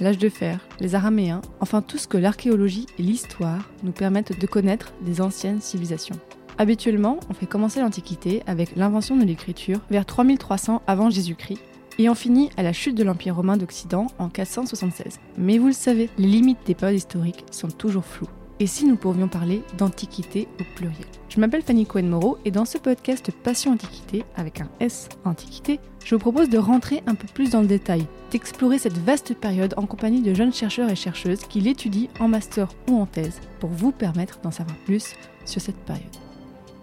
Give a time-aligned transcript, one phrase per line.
[0.00, 4.46] l'âge de fer, les Araméens, enfin tout ce que l'archéologie et l'histoire nous permettent de
[4.46, 6.18] connaître des anciennes civilisations.
[6.58, 11.60] Habituellement, on fait commencer l'Antiquité avec l'invention de l'écriture vers 3300 avant Jésus-Christ
[11.98, 15.18] et on finit à la chute de l'Empire romain d'Occident en 476.
[15.38, 18.28] Mais vous le savez, les limites des périodes historiques sont toujours floues.
[18.58, 22.78] Et si nous pouvions parler d'Antiquité au pluriel Je m'appelle Fanny Cohen-Moreau et dans ce
[22.78, 27.50] podcast Passion Antiquité, avec un S Antiquité, je vous propose de rentrer un peu plus
[27.50, 31.60] dans le détail, d'explorer cette vaste période en compagnie de jeunes chercheurs et chercheuses qui
[31.60, 35.14] l'étudient en master ou en thèse pour vous permettre d'en savoir plus
[35.44, 36.04] sur cette période.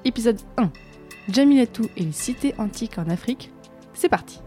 [0.05, 0.69] Épisode 1
[1.29, 3.51] Jamilatou et les cités antiques en Afrique.
[3.95, 4.41] C'est parti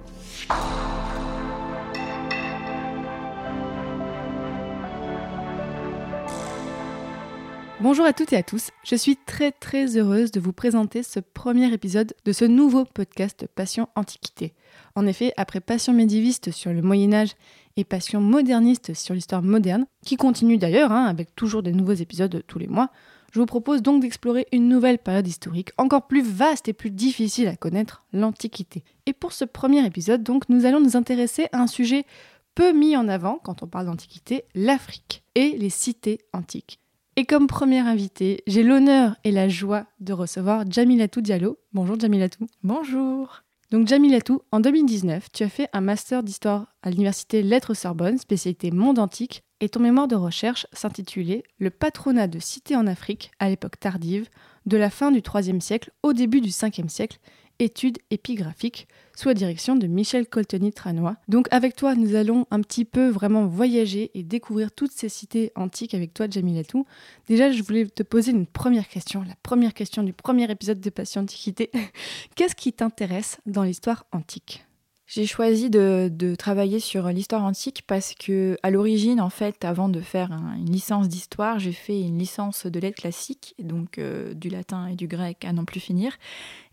[7.82, 11.20] Bonjour à toutes et à tous, je suis très très heureuse de vous présenter ce
[11.20, 14.55] premier épisode de ce nouveau podcast Passion Antiquité.
[14.94, 17.34] En effet, après Passion médiéviste sur le Moyen Âge
[17.77, 22.42] et Passion moderniste sur l'histoire moderne, qui continue d'ailleurs hein, avec toujours des nouveaux épisodes
[22.47, 22.88] tous les mois,
[23.30, 27.48] je vous propose donc d'explorer une nouvelle période historique encore plus vaste et plus difficile
[27.48, 28.84] à connaître, l'Antiquité.
[29.04, 32.06] Et pour ce premier épisode, donc, nous allons nous intéresser à un sujet
[32.54, 36.80] peu mis en avant quand on parle d'Antiquité, l'Afrique et les cités antiques.
[37.19, 41.56] Et comme première invitée, j'ai l'honneur et la joie de recevoir Jamilatou Diallo.
[41.72, 42.47] Bonjour Jamilatou.
[42.62, 43.42] Bonjour.
[43.70, 48.71] Donc Jamilatou, en 2019, tu as fait un master d'histoire à l'université Lettres Sorbonne, spécialité
[48.71, 53.48] monde antique, et ton mémoire de recherche s'intitulait Le patronat de cités en Afrique à
[53.48, 54.28] l'époque tardive,
[54.66, 57.19] de la fin du IIIe siècle au début du Ve siècle,
[57.59, 61.17] études épigraphiques, sous la direction de Michel Coltoni-Tranois.
[61.28, 65.53] Donc avec toi, nous allons un petit peu vraiment voyager et découvrir toutes ces cités
[65.56, 66.87] antiques avec toi, Jamilatou.
[67.27, 70.91] Déjà, je voulais te poser une première question, la première question du premier épisode de
[70.91, 71.71] Passion Antiquité.
[72.34, 74.66] Qu'est-ce qui t'intéresse dans l'histoire antique?
[75.09, 80.00] J'ai choisi de, travailler sur l'histoire antique parce que, à l'origine, en fait, avant de
[80.00, 84.49] faire un- une licence d'histoire, j'ai fait une licence de lettres classiques, donc euh, du
[84.49, 86.19] latin et du grec à n'en plus finir.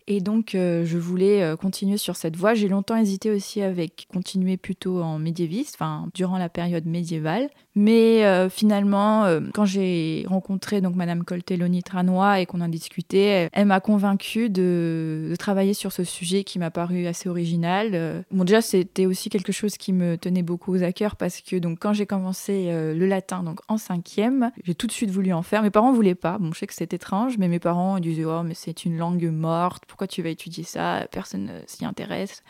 [0.06, 2.52] Et donc, euh, je voulais euh, continuer sur cette voie.
[2.52, 7.48] J'ai longtemps hésité aussi avec continuer plutôt en médiéviste, enfin, durant la période médiévale.
[7.74, 13.66] Mais euh, finalement, quand j'ai rencontré donc Madame Coltelloni Tranois et qu'on a discuté, elle,
[13.66, 18.24] m'a convaincue de, travailler sur ce sujet qui m'a paru assez original.
[18.30, 21.78] Bon, déjà, c'était aussi quelque chose qui me tenait beaucoup à cœur parce que donc
[21.80, 25.62] quand j'ai commencé le latin donc en cinquième, j'ai tout de suite voulu en faire.
[25.62, 26.38] Mes parents voulaient pas.
[26.38, 29.28] Bon, je sais que c'est étrange, mais mes parents disaient oh mais c'est une langue
[29.32, 29.84] morte.
[29.94, 32.42] Pourquoi tu vas étudier ça Personne ne s'y intéresse.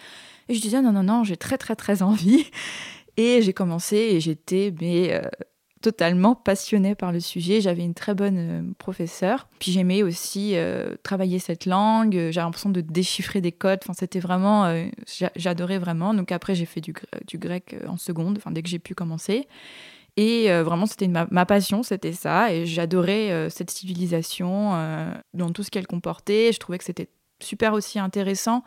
[0.48, 2.46] Et je disais non non non, j'ai très très très envie.
[3.18, 5.20] Et j'ai commencé et j'étais mais euh,
[5.82, 7.60] totalement passionnée par le sujet.
[7.60, 9.46] J'avais une très bonne euh, professeure.
[9.58, 12.14] Puis j'aimais aussi euh, travailler cette langue.
[12.14, 13.80] J'avais l'impression de déchiffrer des codes.
[13.84, 16.14] Enfin, c'était vraiment, euh, j'a- j'adorais vraiment.
[16.14, 18.78] Donc après, j'ai fait du, gr- du grec euh, en seconde, enfin dès que j'ai
[18.80, 19.46] pu commencer.
[20.16, 22.52] Et euh, vraiment, c'était ma, passion, c'était ça.
[22.52, 26.52] Et j'adorais euh, cette civilisation euh, dans tout ce qu'elle comportait.
[26.52, 27.08] Je trouvais que c'était
[27.40, 28.64] super aussi intéressant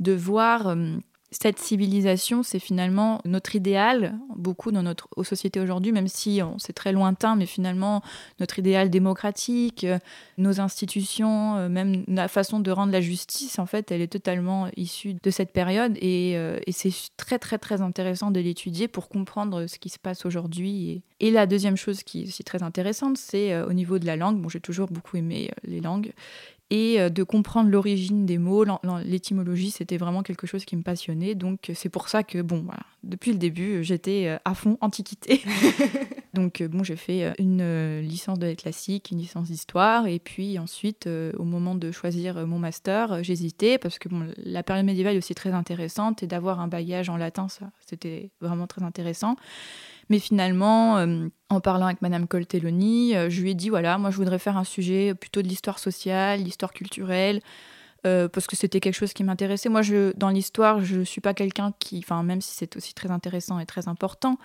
[0.00, 0.96] de voir euh,
[1.32, 6.72] cette civilisation, c'est finalement notre idéal, beaucoup dans notre aux sociétés aujourd'hui, même si c'est
[6.72, 8.00] très lointain, mais finalement
[8.38, 9.98] notre idéal démocratique, euh,
[10.38, 14.68] nos institutions, euh, même la façon de rendre la justice, en fait, elle est totalement
[14.76, 16.36] issue de cette période et,
[16.70, 21.02] c'est très très très intéressant de l'étudier pour comprendre ce qui se passe aujourd'hui.
[21.20, 24.40] Et, la deuxième chose qui est aussi très intéressante, c'est au niveau de la langue.
[24.40, 26.12] Bon, j'ai toujours beaucoup aimé les langues
[26.70, 28.64] et euh, de comprendre l'origine des mots,
[29.04, 31.34] l'étymologie, c'était vraiment quelque chose qui me passionnait.
[31.34, 34.76] Donc euh, c'est pour ça que, bon, voilà, depuis le début, euh, j'étais à fond
[34.80, 35.42] antiquité.
[36.34, 41.08] Donc bon, j'ai fait une licence de lettres classiques, une licence d'histoire, et puis ensuite,
[41.38, 45.34] au moment de choisir mon master, j'hésitais parce que bon, la période médiévale est aussi
[45.34, 49.36] très intéressante et d'avoir un bagage en latin, ça, c'était vraiment très intéressant.
[50.08, 54.10] Mais finalement, euh, en parlant avec Madame Coltelloni, euh, je lui ai dit voilà, moi
[54.10, 57.40] je voudrais faire un sujet plutôt de l'histoire sociale, l'histoire culturelle,
[58.06, 59.68] euh, parce que c'était quelque chose qui m'intéressait.
[59.68, 63.10] Moi, je, dans l'histoire, je suis pas quelqu'un qui, enfin, même si c'est aussi très
[63.10, 64.38] intéressant et très important,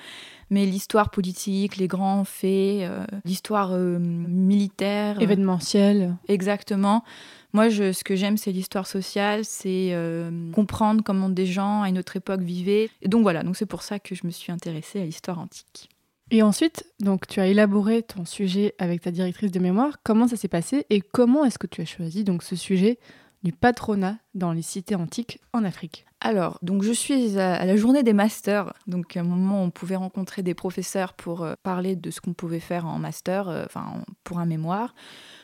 [0.49, 6.15] mais l'histoire politique, les grands faits, euh, l'histoire euh, militaire, Événementiel.
[6.27, 7.03] Exactement.
[7.53, 11.89] Moi, je, ce que j'aime, c'est l'histoire sociale, c'est euh, comprendre comment des gens à
[11.89, 12.89] une autre époque vivaient.
[13.01, 15.89] Et donc voilà, donc c'est pour ça que je me suis intéressée à l'histoire antique.
[16.33, 19.97] Et ensuite, donc tu as élaboré ton sujet avec ta directrice de mémoire.
[20.03, 22.99] Comment ça s'est passé et comment est-ce que tu as choisi donc ce sujet
[23.43, 26.05] du patronat dans les cités antiques en Afrique?
[26.23, 28.71] Alors, donc je suis à la journée des masters.
[28.85, 32.33] Donc, à un moment, on pouvait rencontrer des professeurs pour euh, parler de ce qu'on
[32.33, 34.93] pouvait faire en master, euh, enfin, pour un mémoire.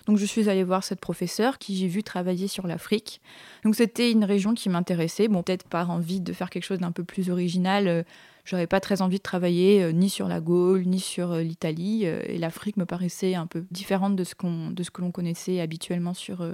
[0.06, 3.22] Donc, je suis allée voir cette professeure qui j'ai vu travailler sur l'Afrique.
[3.64, 5.28] Donc, c'était une région qui m'intéressait.
[5.28, 7.88] Bon, peut-être par envie de faire quelque chose d'un peu plus original.
[7.88, 8.04] Euh,
[8.46, 12.06] j'avais pas très envie de travailler euh, ni sur la Gaule, ni sur l'Italie.
[12.06, 15.60] Et l'Afrique me paraissait un peu différente de ce, qu'on, de ce que l'on connaissait
[15.60, 16.48] habituellement sur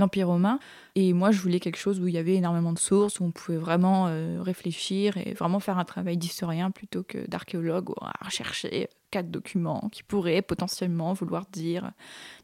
[0.00, 0.58] l'Empire romain.
[0.94, 3.30] Et moi, je voulais quelque chose où il y avait énormément de sources, où on
[3.30, 4.10] pouvait vraiment
[4.40, 10.02] réfléchir et vraiment faire un travail d'historien plutôt que d'archéologue, à rechercher quatre documents qui
[10.02, 11.82] pourraient potentiellement vouloir dire.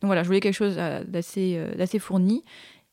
[0.00, 2.44] Donc voilà, je voulais quelque chose d'assez, d'assez fourni.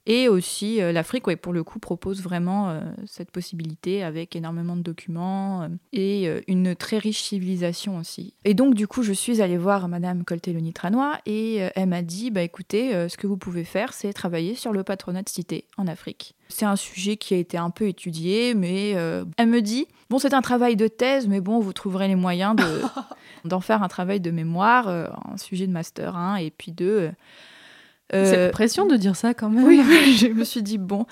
[0.05, 4.75] Et aussi, euh, l'Afrique, ouais, pour le coup, propose vraiment euh, cette possibilité avec énormément
[4.75, 8.33] de documents euh, et une très riche civilisation aussi.
[8.43, 12.41] Et donc, du coup, je suis allée voir Madame Colteloni-Tranois et elle m'a dit bah,
[12.41, 16.35] écoutez, ce que vous pouvez faire, c'est travailler sur le patronat de cité en Afrique.
[16.49, 20.33] C'est un sujet qui a été un peu étudié, mais elle me dit bon, c'est
[20.33, 22.55] un travail de thèse, mais bon, vous trouverez les moyens
[23.45, 27.11] d'en faire un travail de mémoire, un sujet de master 1 et puis 2
[28.13, 29.65] c'est la pression de dire ça quand même.
[29.65, 29.81] Oui,
[30.17, 31.05] je me suis dit, bon,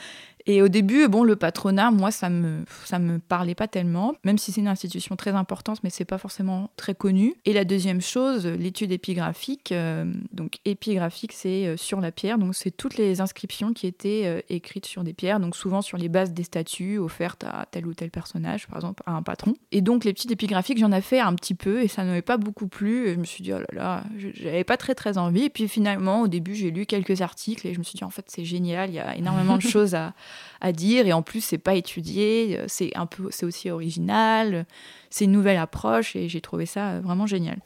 [0.46, 4.38] et au début, bon, le patronat, moi, ça me, ça me parlait pas tellement, même
[4.38, 7.36] si c'est une institution très importante, mais c'est pas forcément très connu.
[7.46, 9.72] Et la deuxième chose, l'étude épigraphique.
[9.72, 14.24] Euh, donc, épigraphique, c'est euh, sur la pierre, donc c'est toutes les inscriptions qui étaient
[14.26, 17.86] euh, écrites sur des pierres, donc souvent sur les bases des statues offertes à tel
[17.86, 19.54] ou tel personnage, par exemple à un patron.
[19.72, 22.22] Et donc, les petites épigraphiques, j'en ai fait un petit peu et ça ne m'avait
[22.22, 23.08] pas beaucoup plu.
[23.08, 25.44] Et je me suis dit, oh là là, j'avais pas très très envie.
[25.44, 28.10] Et puis finalement, au début, j'ai lu quelques articles et je me suis dit, en
[28.10, 30.14] fait, c'est génial, il y a énormément de choses à
[30.62, 34.66] à dire et en plus c'est pas étudié, euh, c'est un peu c'est aussi original,
[35.10, 37.58] c'est une nouvelle approche et j'ai trouvé ça vraiment génial.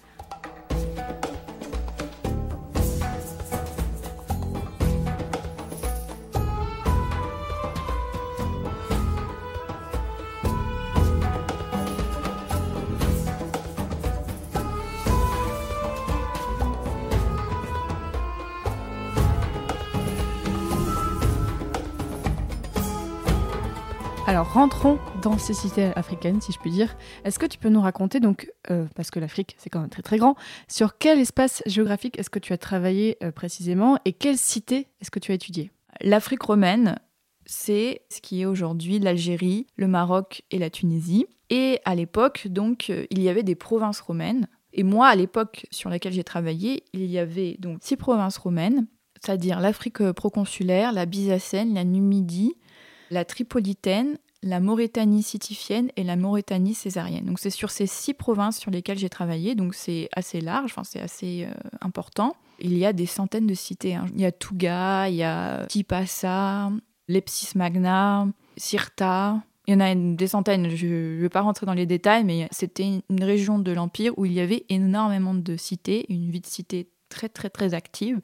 [24.27, 26.97] Alors rentrons dans ces cités africaines, si je puis dire.
[27.25, 30.01] Est-ce que tu peux nous raconter, donc, euh, parce que l'Afrique c'est quand même très
[30.01, 30.35] très grand,
[30.67, 35.11] sur quel espace géographique est-ce que tu as travaillé euh, précisément et quelle cité est-ce
[35.11, 36.97] que tu as étudié L'Afrique romaine,
[37.45, 41.27] c'est ce qui est aujourd'hui l'Algérie, le Maroc et la Tunisie.
[41.51, 44.47] Et à l'époque, donc, euh, il y avait des provinces romaines.
[44.73, 48.87] Et moi, à l'époque sur laquelle j'ai travaillé, il y avait donc six provinces romaines,
[49.21, 52.55] c'est-à-dire l'Afrique proconsulaire, la Byzacène, la Numidie,
[53.11, 57.25] la Tripolitaine, la Mauritanie sitifienne et la Mauritanie césarienne.
[57.25, 60.83] Donc c'est sur ces six provinces sur lesquelles j'ai travaillé, donc c'est assez large, enfin
[60.83, 62.35] c'est assez euh, important.
[62.59, 63.95] Il y a des centaines de cités.
[63.95, 64.05] Hein.
[64.13, 66.71] Il y a Touga, il y a Tipasa,
[67.07, 69.43] Lepsis Magna, Sirta.
[69.67, 72.47] Il y en a des centaines, je ne vais pas rentrer dans les détails, mais
[72.51, 76.45] c'était une région de l'Empire où il y avait énormément de cités, une vie de
[76.45, 78.21] cité très très très active,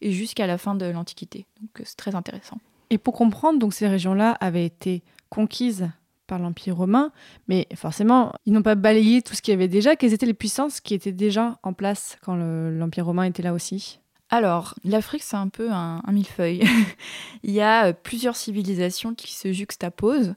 [0.00, 1.46] et jusqu'à la fin de l'Antiquité.
[1.60, 2.58] Donc c'est très intéressant.
[2.90, 5.88] Et pour comprendre, donc ces régions-là avaient été conquises
[6.26, 7.10] par l'Empire romain,
[7.48, 9.96] mais forcément, ils n'ont pas balayé tout ce qu'il y avait déjà.
[9.96, 13.98] Quelles étaient les puissances qui étaient déjà en place quand l'Empire romain était là aussi?
[14.28, 16.62] Alors, l'Afrique, c'est un peu un, millefeuille.
[17.42, 20.34] il y a euh, plusieurs civilisations qui se juxtaposent.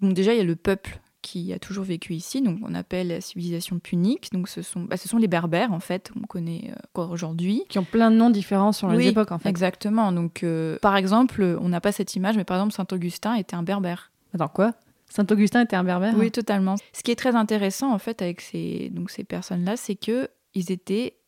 [0.00, 3.08] Donc déjà, il y a le peuple qui a toujours vécu ici, donc on appelle
[3.08, 4.30] la civilisation punique.
[4.32, 7.64] Donc ce sont, bah, ce sont les Berbères en fait, on connaît euh, encore aujourd'hui.
[7.68, 9.48] Qui ont plein de noms différents sur les époques en fait.
[9.48, 10.12] Exactement.
[10.12, 13.56] Donc euh, par exemple, on n'a pas cette image, mais par exemple Saint Augustin était
[13.56, 14.10] un Berbère.
[14.34, 14.72] Attends, quoi?
[15.12, 16.14] Saint-Augustin était un berbère?
[16.16, 16.76] Oui, totalement.
[16.94, 20.72] Ce qui est très intéressant, en fait, avec ces, donc, ces personnes-là, c'est que ils
[20.72, 21.18] étaient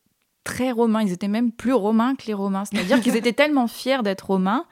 [0.43, 1.03] très romains.
[1.03, 2.65] Ils étaient même plus romains que les romains.
[2.65, 4.65] C'est-à-dire qu'ils étaient tellement fiers d'être romains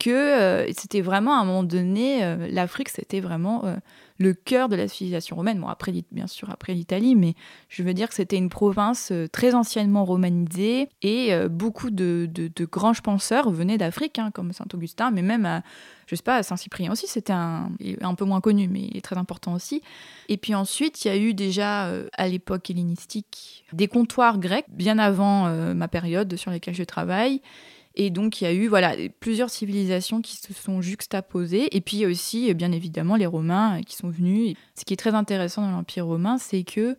[0.00, 3.76] que euh, c'était vraiment, à un moment donné, euh, l'Afrique, c'était vraiment euh,
[4.20, 5.58] le cœur de la civilisation romaine.
[5.60, 7.34] Bon, après, bien sûr, après l'Italie, mais
[7.70, 12.28] je veux dire que c'était une province euh, très anciennement romanisée et euh, beaucoup de,
[12.30, 15.62] de, grands penseurs venaient d'Afrique, hein, comme Saint-Augustin, mais même à,
[16.06, 17.70] je sais pas, Saint-Cyprien aussi, c'était un,
[18.02, 19.80] un peu moins connu, mais il est très important aussi.
[20.28, 24.66] Et puis ensuite, il y a eu déjà, euh, à l'époque hellénistique, des comptoirs grecs,
[24.68, 27.40] bien avant ma période sur laquelle je travaille.
[27.96, 31.74] Et donc, il y a eu voilà, plusieurs civilisations qui se sont juxtaposées.
[31.76, 34.56] Et puis, aussi, bien évidemment, les Romains euh, qui sont venus.
[34.78, 36.96] Ce qui est très intéressant dans l'Empire romain, c'est que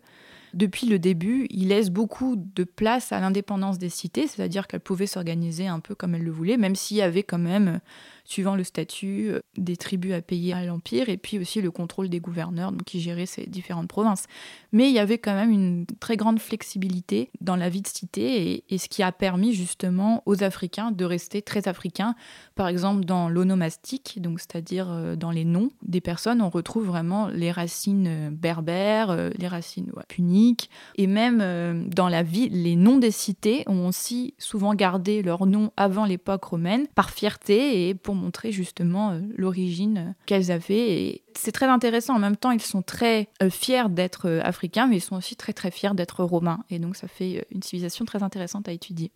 [0.54, 5.06] depuis le début, il laisse beaucoup de place à l'indépendance des cités, c'est-à-dire qu'elles pouvaient
[5.06, 7.80] s'organiser un peu comme elles le voulaient, même s'il y avait quand même
[8.24, 12.08] suivant le statut euh, des tribus à payer à l'Empire, et puis aussi le contrôle
[12.08, 14.26] des gouverneurs donc, qui géraient ces différentes provinces.
[14.72, 18.64] Mais il y avait quand même une très grande flexibilité dans la vie de cité,
[18.68, 22.16] et, ce qui a permis justement aux Africains de rester très africains.
[22.54, 27.28] Par exemple, dans l'onomastique, donc c'est-à-dire euh, dans les noms des personnes, on retrouve vraiment
[27.28, 33.10] les racines euh, berbères, les racines puniques, et même dans la vie, les noms des
[33.10, 38.52] cités ont aussi souvent gardé leur nom avant l'époque romaine par fierté et pour montrer
[38.52, 41.02] justement euh, l'origine qu'elles avaient.
[41.02, 42.14] Et c'est très intéressant.
[42.14, 45.36] En même temps, ils sont très euh, fiers d'être euh, africains, mais ils sont aussi
[45.36, 46.64] très très fiers d'être romains.
[46.70, 49.10] Et donc, ça fait une civilisation très intéressante à étudier.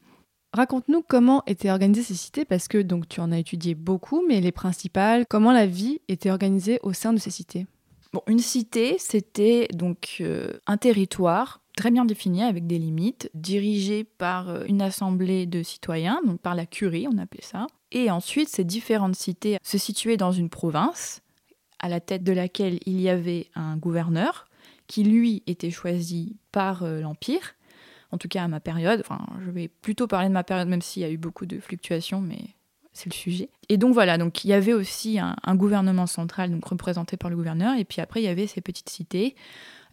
[0.53, 4.41] Raconte-nous comment étaient organisées ces cités, parce que donc tu en as étudié beaucoup, mais
[4.41, 7.67] les principales, comment la vie était organisée au sein de ces cités?
[8.15, 10.23] Bon, une cité, c'était donc
[10.67, 16.21] un territoire très bien définie avec des limites, dirigée par euh, une assemblée de citoyens,
[16.27, 17.69] donc par la curie, on appelait ça.
[17.93, 21.23] Et ensuite, ces différentes cités se situaient dans une province,
[21.79, 24.47] à la tête de laquelle il y avait un gouverneur,
[24.87, 27.55] qui lui était choisi par euh, l'Empire,
[28.11, 29.01] en tout cas à ma période.
[29.01, 31.61] Enfin, je vais plutôt parler de ma période, même s'il y a eu beaucoup de
[31.61, 32.56] fluctuations, mais
[32.97, 33.49] c'est le sujet.
[33.69, 37.31] Et donc voilà, donc il y avait aussi un, un, gouvernement central, donc représenté par
[37.31, 39.35] le gouverneur, et puis après il y avait ces petites cités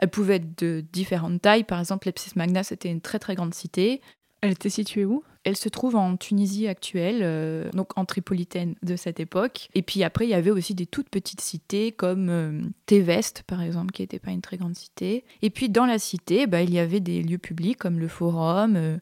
[0.03, 1.63] elles pouvaient être de différentes tailles.
[1.63, 4.01] Par exemple, Lepsis Magna, c'était une très très grande cité.
[4.41, 5.24] Elle était située où?
[5.45, 9.69] Elle se trouve en Tunisie actuelle, euh, donc en Tripolitaine de cette époque.
[9.75, 13.62] Et puis après, il y avait aussi des toutes petites cités comme euh, Téveste, par
[13.62, 15.24] exemple, qui n'était pas une très grande cité.
[15.41, 18.75] Et puis dans la cité, bah, il y avait des lieux publics comme le forum.
[18.75, 18.98] Euh,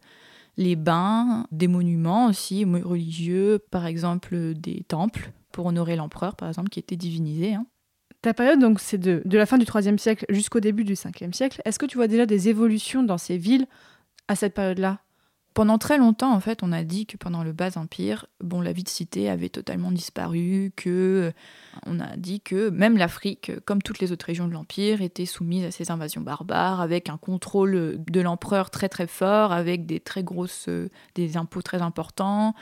[0.57, 6.69] les bains, des monuments aussi religieux, par exemple des temples pour honorer l'empereur, par exemple,
[6.69, 7.53] qui était divinisé.
[7.53, 7.65] Hein.
[8.21, 11.33] Ta période, donc, c'est de, de la fin du IIIe siècle jusqu'au début du Ve
[11.33, 11.61] siècle.
[11.65, 13.65] Est-ce que tu vois déjà des évolutions dans ces villes
[14.27, 15.01] à cette période-là?
[15.53, 18.71] Pendant très longtemps, en fait, on a dit que pendant le Bas Empire, bon, la
[18.71, 21.33] vie de cité avait totalement disparu, que
[21.85, 25.65] on a dit que même l'Afrique, comme toutes les autres régions de l'Empire, était soumise
[25.65, 30.01] à ces invasions barbares, avec un contrôle de l'empereur très très fort, avec des
[31.15, 32.55] des impôts très importants,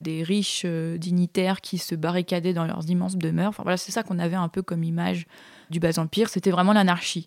[0.00, 3.52] des riches euh, dignitaires qui se barricadaient dans leurs immenses demeures.
[3.62, 5.26] Voilà, c'est ça qu'on avait un peu comme image
[5.70, 7.26] du bas empire, c'était vraiment l'anarchie.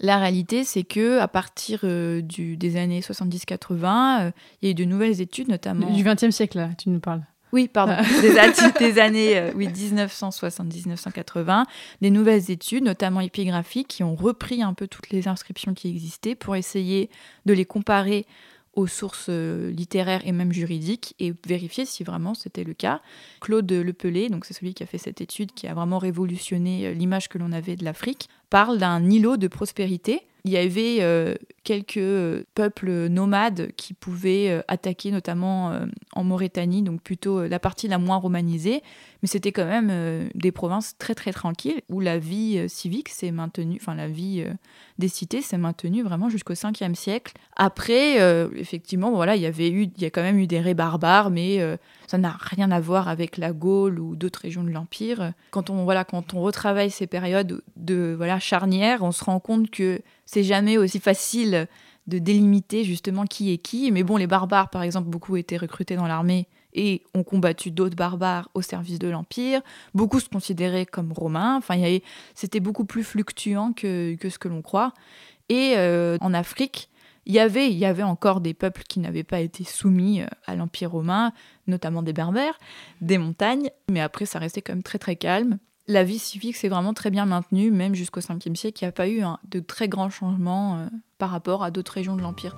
[0.00, 4.72] La réalité, c'est que à partir euh, du, des années 70-80, euh, il y a
[4.72, 7.22] eu de nouvelles études, notamment du XXe siècle là, tu nous parles.
[7.52, 8.34] Oui, pardon, des,
[8.80, 11.64] des, années oui, 1970-1980,
[12.00, 16.34] des nouvelles études, notamment épigraphiques, qui ont repris un peu toutes les inscriptions qui existaient
[16.34, 17.10] pour essayer
[17.46, 18.26] de les comparer
[18.76, 23.00] aux sources euh, littéraires et même juridiques et vérifier si vraiment c'était le cas.
[23.40, 26.92] Claude Lepelé, donc c'est celui qui a fait cette étude qui a vraiment révolutionné euh,
[26.92, 30.22] l'image que l'on avait de l'Afrique, parle d'un îlot de prospérité.
[30.44, 35.72] Il y avait euh, quelques peuples nomades qui pouvaient attaquer notamment
[36.12, 38.82] en Mauritanie, donc plutôt la partie la moins romanisée,
[39.24, 43.08] mais c'était quand même euh, des provinces très très tranquilles où la vie euh, civique
[43.08, 44.52] s'est maintenue, enfin la vie euh,
[44.98, 47.32] des cités s'est maintenue vraiment jusqu'au 5e siècle.
[47.56, 48.16] Après,
[48.54, 51.30] effectivement, voilà, il y avait eu, il y a quand même eu des raies barbares,
[51.30, 51.58] mais
[52.06, 55.32] ça n'a rien à voir avec la Gaule ou d'autres régions de l'Empire.
[55.50, 59.70] Quand on voilà, quand on retravaille ces périodes de voilà charnières, on se rend compte
[59.70, 61.68] que c'est jamais aussi facile
[62.06, 63.90] de délimiter justement qui est qui.
[63.90, 67.96] Mais bon, les barbares, par exemple, beaucoup étaient recrutés dans l'armée et ont combattu d'autres
[67.96, 69.62] barbares au service de l'Empire.
[69.94, 71.56] Beaucoup se considéraient comme romains.
[71.56, 71.76] Enfin,
[72.34, 74.92] c'était beaucoup plus fluctuant que, ce que l'on croit.
[75.48, 76.90] Et euh, en Afrique,
[77.26, 80.26] il y, avait, il y avait encore des peuples qui n'avaient pas été soumis euh,
[80.46, 81.32] à l'Empire romain,
[81.66, 82.58] notamment des Berbères,
[83.00, 85.58] des montagnes, mais après ça restait quand même très très calme.
[85.86, 88.92] La vie civique s'est vraiment très bien maintenue, même jusqu'au 5e siècle, il n'y a
[88.92, 90.86] pas eu de très grands changements euh,
[91.18, 92.56] par rapport à d'autres régions de l'Empire.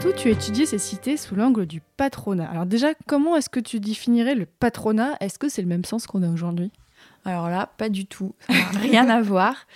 [0.00, 2.48] Tout, tu as étudié ces cités sous l'angle du patronat.
[2.50, 5.16] Alors déjà, comment est-ce que tu définirais le patronat?
[5.20, 6.70] Est-ce que c'est le même sens qu'on a aujourd'hui?
[7.26, 8.34] Alors là, pas du tout.
[8.80, 9.66] rien à voir.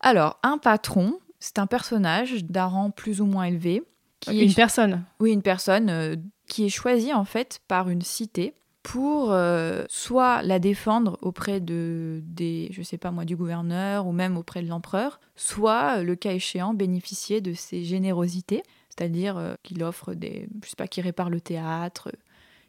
[0.00, 3.82] Alors, un patron, c'est un personnage d'un rang plus ou moins élevé.
[4.20, 8.54] Qui une personne Oui, une personne euh, qui est choisie en fait par une cité
[8.82, 14.12] pour euh, soit la défendre auprès de des je sais pas moi du gouverneur ou
[14.12, 18.62] même auprès de l'empereur, soit le cas échéant bénéficier de ses générosités,
[18.98, 22.10] c'est-à-dire euh, qu'il offre des je sais pas qui répare le théâtre,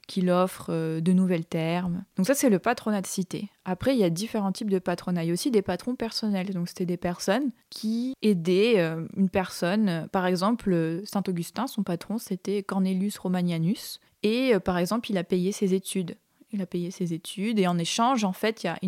[0.07, 2.03] qu'il offre euh, de nouvelles termes.
[2.17, 3.50] Donc ça c'est le patronat de cité.
[3.65, 6.53] Après il y a différents types de patronat, il y a aussi des patrons personnels.
[6.53, 8.79] Donc c'était des personnes qui aidaient
[9.15, 15.09] une personne, par exemple Saint Augustin, son patron c'était Cornelius Romanianus et euh, par exemple,
[15.12, 16.15] il a payé ses études.
[16.51, 18.79] Il a payé ses études et en échange, en fait, il y a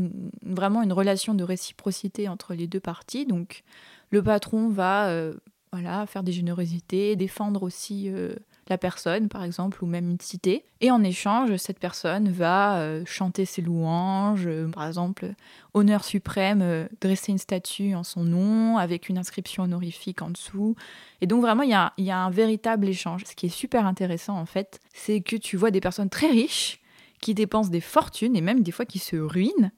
[0.43, 3.25] vraiment une relation de réciprocité entre les deux parties.
[3.25, 3.63] Donc,
[4.10, 5.36] le patron va euh,
[5.72, 8.36] voilà, faire des générosités, défendre aussi euh,
[8.70, 10.66] la personne, par exemple, ou même une cité.
[10.82, 15.34] Et en échange, cette personne va chanter ses louanges, par exemple,
[15.74, 20.75] honneur suprême, dresser une statue en son nom, avec une inscription honorifique en dessous.
[21.22, 23.24] Et donc vraiment, il y a, un véritable échange.
[23.25, 26.82] Ce qui est super intéressant, en fait, c'est que tu vois des personnes très riches
[27.22, 29.72] qui dépensent des fortunes et même des fois qui se ruinent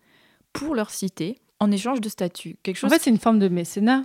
[0.53, 2.57] pour leur cité en échange de statuts.
[2.63, 4.03] Quelque chose en fait, c'est une forme de mécénat.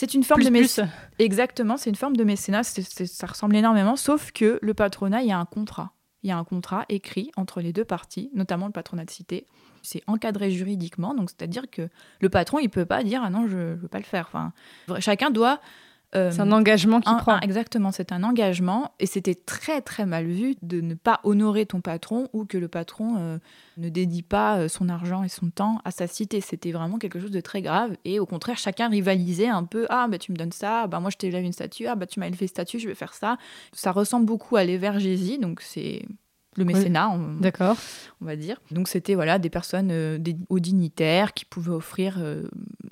[0.00, 0.88] C'est une forme de mécénat.
[1.18, 2.62] Exactement, c'est une forme de mécénat.
[2.62, 5.92] ça ressemble énormément, sauf que le patronat, il y a un contrat.
[6.22, 9.46] Il y a un contrat écrit entre les deux parties, notamment le patronat de cité.
[9.82, 11.90] C'est encadré juridiquement, donc c'est-à-dire que
[12.20, 14.30] le patron, il peut pas dire ah non, je ne veux pas le faire.
[14.32, 14.54] Enfin,
[15.00, 15.60] chacun doit
[16.16, 17.38] euh, c'est un engagement qui prend.
[17.40, 18.92] exactement, c'est un engagement.
[18.98, 22.68] Et c'était très très mal vu de ne pas honorer ton patron ou que le
[22.68, 23.38] patron euh,
[23.76, 26.40] ne dédie pas euh, son argent et son temps à sa cité.
[26.40, 27.96] C'était vraiment quelque chose de très grave.
[28.04, 29.86] Et au contraire, chacun rivalisait un peu.
[29.88, 32.18] Ah, bah tu me donnes ça, bah moi je t'élève une statue, ah, bah tu
[32.18, 33.36] m'as élevé une statue, je vais faire ça.
[33.72, 36.02] Ça ressemble beaucoup à l'évergésie, donc c'est
[36.56, 37.76] le mécénat, on, D'accord.
[38.20, 38.60] on va dire.
[38.70, 42.42] Donc c'était voilà des personnes, euh, des hauts dignitaires qui pouvaient offrir euh,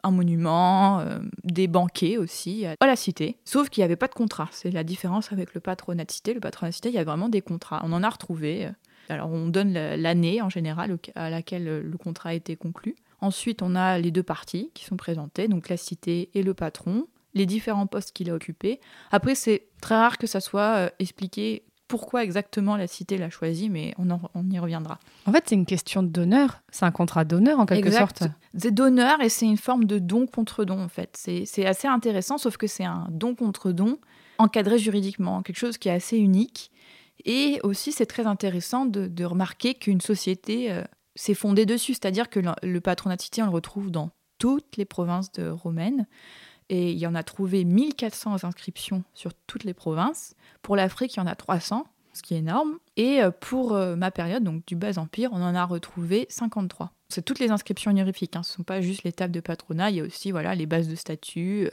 [0.04, 3.36] un monument, euh, des banquets aussi à la cité.
[3.44, 4.48] Sauf qu'il n'y avait pas de contrat.
[4.52, 6.34] C'est la différence avec le patronat de cité.
[6.34, 7.82] Le patronat de cité, il y a vraiment des contrats.
[7.84, 8.68] On en a retrouvé.
[9.08, 12.94] Alors on donne l'année en général à laquelle le contrat a été conclu.
[13.20, 17.06] Ensuite, on a les deux parties qui sont présentées, donc la cité et le patron
[17.34, 18.80] les différents postes qu'il a occupés.
[19.12, 23.94] Après, c'est très rare que ça soit expliqué pourquoi exactement la cité l'a choisi, mais
[23.98, 24.98] on, on, y reviendra.
[25.26, 26.62] En fait, c'est une question d'honneur.
[26.70, 28.24] C'est un contrat d'honneur en quelque sorte.
[28.56, 31.16] C'est d'honneur et c'est une forme de don contre don en fait.
[31.16, 33.98] C'est assez intéressant, sauf que c'est un don contre don
[34.38, 36.70] encadré juridiquement, quelque chose qui est assez unique.
[37.24, 40.84] Et aussi, c'est très intéressant de, remarquer qu'une société euh,
[41.16, 44.76] s'est fondée dessus, c'est-à-dire que le, le patronat de cité, on le retrouve dans toutes
[44.76, 46.06] les provinces de romaines.
[46.70, 50.34] Et il y en a trouvé 1400 inscriptions sur toutes les provinces.
[50.62, 52.78] Pour l'Afrique, il y en a 300, ce qui est énorme.
[52.96, 56.92] Et euh, pour euh, ma période, donc du Bas Empire, on en a retrouvé 53.
[57.08, 58.42] C'est toutes les inscriptions honorifiques, hein.
[58.42, 60.66] ce ne sont pas juste les tables de patronat, il y a aussi voilà, les
[60.66, 61.70] bases de statut.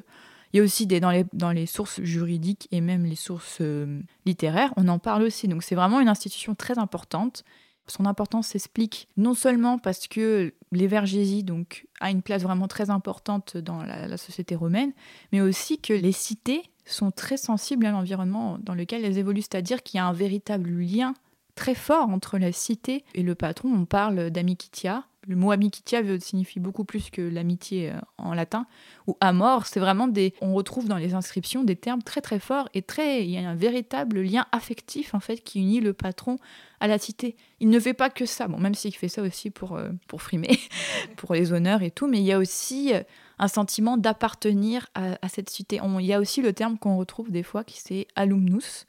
[0.54, 3.58] Il y a aussi des, dans, les, dans les sources juridiques et même les sources
[3.60, 5.50] euh, littéraires, on en parle aussi.
[5.50, 7.44] Donc c'est vraiment une institution très importante
[7.88, 13.58] son importance s'explique non seulement parce que l'évergésie donc a une place vraiment très importante
[13.58, 14.94] dans la, société romaine,
[15.32, 19.84] mais aussi que les cités sont très sensibles à l'environnement dans lequel elles évoluent, c'est-à-dire
[19.84, 21.14] qu'il y a un véritable lien
[21.56, 23.74] très fort entre la cité et le patron.
[23.74, 28.68] On parle d'amicitia, le mot amicitia signifie beaucoup plus que l'amitié euh, en latin,
[29.08, 30.34] ou amor, c'est vraiment des.
[30.42, 33.24] On retrouve dans les inscriptions des termes très très forts et très.
[33.24, 36.38] Il y a un véritable lien affectif en fait qui unit le patron
[36.80, 37.36] à la cité.
[37.60, 40.22] Il ne fait pas que ça, bon, même s'il fait ça aussi pour, euh, pour
[40.22, 40.60] frimer,
[41.18, 43.02] pour les honneurs et tout, mais il y a aussi euh,
[43.40, 45.82] un sentiment d'appartenir à, cette cité.
[46.00, 48.86] il y a aussi le terme qu'on retrouve des fois qui c'est alumnus,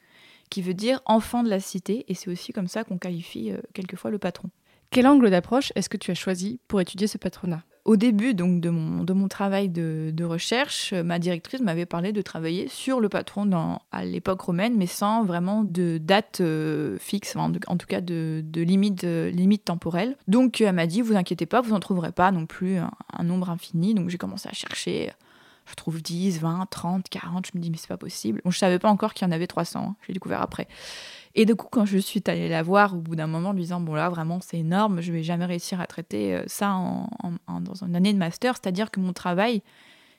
[0.51, 4.13] qui veut dire enfant de la cité, et c'est aussi comme ça qu'on qualifie quelquefois
[4.13, 4.49] le patron.
[4.91, 7.63] Quel angle d'approche est-ce que tu as choisi pour étudier ce patronat?
[7.87, 12.99] Au début donc de mon, travail de, recherche, ma directrice m'avait parlé de travailler sur
[12.99, 17.87] le patron dans, à l'époque romaine, mais sans vraiment de date euh, fixe, en, tout
[17.87, 20.17] cas de, limite, limite temporelle.
[20.27, 23.51] Donc elle m'a dit, vous inquiétez pas, vous n'en trouverez pas non plus un, nombre
[23.51, 23.95] infini.
[23.95, 25.13] Donc j'ai commencé à chercher.
[25.67, 27.47] Je trouve 10, 20, 30, 40.
[27.47, 28.41] Je me dis, mais c'est pas possible.
[28.45, 29.81] Bon, je savais pas encore qu'il y en avait 300.
[29.81, 29.97] Hein.
[30.07, 30.67] J'ai découvert après.
[31.39, 33.61] Et du coup, quand je suis allée la voir au bout d'un moment, en lui
[33.61, 36.69] disant Bon, là, vraiment, c'est énorme, je vais jamais réussir à traiter euh, ça
[37.47, 39.63] dans une année de master, c'est-à-dire que mon travail,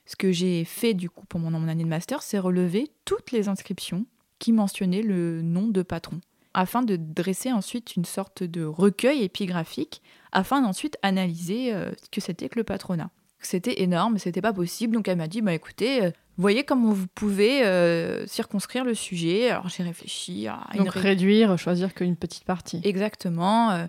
[0.05, 3.49] ce que j'ai fait du coup pendant mon année de master, c'est relever toutes les
[3.49, 4.05] inscriptions
[4.37, 6.21] qui mentionnaient le nom de patron,
[6.53, 12.21] afin de dresser ensuite une sorte de recueil épigraphique, afin d'ensuite analyser euh, ce que
[12.21, 13.09] c'était que le patronat.
[13.39, 17.07] C'était énorme, c'était pas possible, donc elle m'a dit Bah écoutez, euh, voyez comment vous
[17.07, 19.49] pouvez euh, circonscrire le sujet.
[19.49, 22.81] Alors j'ai réfléchi à Donc réduire, choisir qu'une petite partie.
[22.83, 23.71] Exactement.
[23.71, 23.87] Euh,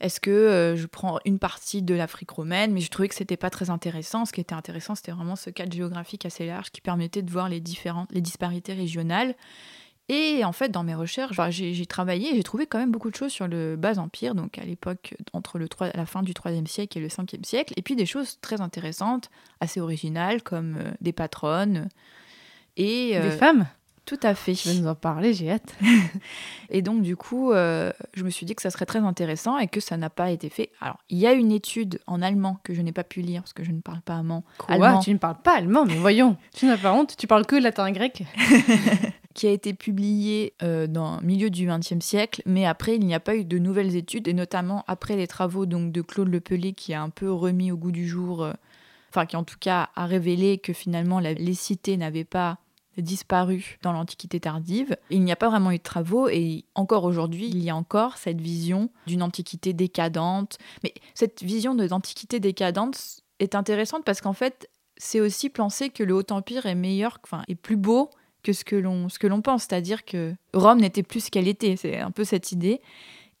[0.00, 2.72] est-ce que euh, je prends une partie de l'Afrique romaine?
[2.72, 4.24] Mais je trouvais que c'était pas très intéressant.
[4.24, 7.48] Ce qui était intéressant, c'était vraiment ce cadre géographique assez large qui permettait de voir
[7.48, 9.34] les différentes, les disparités régionales.
[10.08, 13.10] Et en fait, dans mes recherches, enfin, j'ai travaillé et j'ai trouvé quand même beaucoup
[13.10, 16.32] de choses sur le bas empire, donc à l'époque entre le 3 la fin du
[16.32, 20.76] 3e siècle et le 5e siècle, et puis des choses très intéressantes, assez originales, comme
[20.78, 21.88] euh, des patronnes.
[22.78, 23.66] Et, Des euh, femmes
[24.08, 24.54] tout à fait.
[24.54, 25.76] Tu vas nous en parler, j'ai hâte.
[26.70, 29.68] Et donc, du coup, euh, je me suis dit que ça serait très intéressant et
[29.68, 30.70] que ça n'a pas été fait.
[30.80, 33.52] Alors, il y a une étude en allemand que je n'ai pas pu lire parce
[33.52, 34.44] que je ne parle pas allemand.
[34.56, 34.76] Quoi?
[34.76, 36.38] Allemand Tu ne parles pas allemand, mais voyons.
[36.54, 38.22] Tu n'as pas honte, tu parles que latin et grec.
[39.38, 43.14] qui a été publiée euh, dans le milieu du XXe siècle, mais après, il n'y
[43.14, 46.72] a pas eu de nouvelles études, et notamment après les travaux donc, de Claude Lepelé
[46.72, 48.52] qui a un peu remis au goût du jour, euh,
[49.10, 52.58] enfin, qui en tout cas a révélé que finalement la, les cités n'avaient pas
[52.96, 54.96] disparu dans l'Antiquité tardive.
[55.08, 58.16] Il n'y a pas vraiment eu de travaux et encore aujourd'hui, il y a encore
[58.18, 60.58] cette vision d'une Antiquité décadente.
[60.82, 66.02] Mais cette vision de l'Antiquité décadente est intéressante parce qu'en fait, c'est aussi penser que
[66.02, 68.10] le Haut Empire est meilleur, enfin, est plus beau
[68.52, 71.76] ce que l'on ce que l'on pense, c'est-à-dire que Rome n'était plus ce qu'elle était.
[71.76, 72.80] C'est un peu cette idée.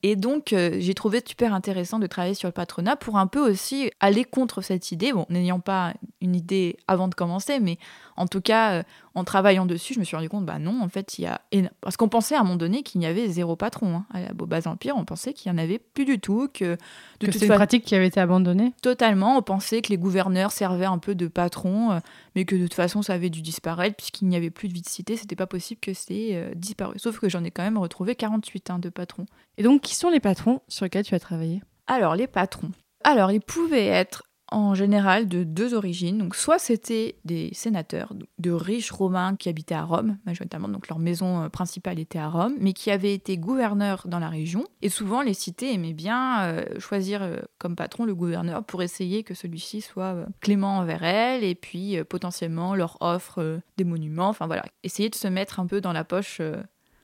[0.04, 3.40] Et donc, euh, j'ai trouvé super intéressant de travailler sur le patronat pour un peu
[3.40, 5.12] aussi aller contre cette idée.
[5.12, 7.78] Bon, n'ayant pas une idée avant de commencer, mais
[8.16, 8.82] en tout cas, euh,
[9.18, 11.40] en travaillant dessus, je me suis rendu compte, bah non, en fait, il y a.
[11.80, 13.96] Parce qu'on pensait à un moment donné qu'il y avait zéro patron.
[13.96, 14.06] Hein.
[14.12, 16.76] À la Empire, on pensait qu'il n'y en avait plus du tout, que de
[17.20, 18.72] que toute c'est une pratique qui avait été abandonnée.
[18.82, 21.98] totalement, on pensait que les gouverneurs servaient un peu de patrons, euh,
[22.34, 24.82] mais que de toute façon, ça avait dû disparaître, puisqu'il n'y avait plus de vie
[24.82, 26.98] de cité, c'était pas possible que c'est euh, disparu.
[26.98, 29.26] Sauf que j'en ai quand même retrouvé 48 hein, de patrons.
[29.56, 31.60] Et donc, qui sont les patrons sur lesquels tu as travaillé?
[31.86, 32.70] Alors, les patrons.
[33.04, 36.18] Alors, ils pouvaient être en général de deux origines.
[36.18, 40.98] Donc, soit c'était des sénateurs, de riches romains qui habitaient à Rome, majoritairement, donc leur
[40.98, 44.64] maison euh, principale était à Rome, mais qui avaient été gouverneurs dans la région.
[44.82, 49.22] Et souvent, les cités aimaient bien euh, choisir euh, comme patron le gouverneur pour essayer
[49.22, 54.28] que celui-ci soit clément envers elles et puis potentiellement leur offre des monuments.
[54.28, 56.40] Enfin voilà, essayer de se mettre un peu dans la poche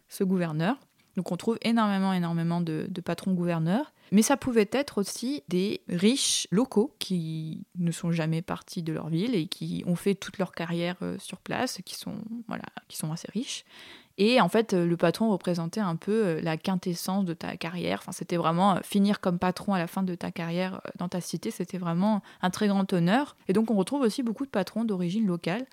[0.08, 0.76] ce gouverneur.
[1.16, 3.92] Donc on trouve énormément, énormément de patrons gouverneurs.
[4.12, 9.08] Mais ça pouvait être aussi des riches locaux qui ne sont jamais partis de leur
[9.08, 12.16] ville et qui ont fait toute leur carrière euh, sur place, qui sont,
[12.48, 13.64] voilà, qui sont assez riches.
[14.16, 17.98] Et en fait, euh, le patron représentait un peu euh, la quintessence de ta carrière.
[18.00, 21.50] Enfin, c'était vraiment finir comme patron à la fin de ta carrière dans ta cité,
[21.50, 23.36] c'était vraiment un très grand honneur.
[23.48, 25.66] Et donc, on retrouve aussi beaucoup de patrons d'origine locale.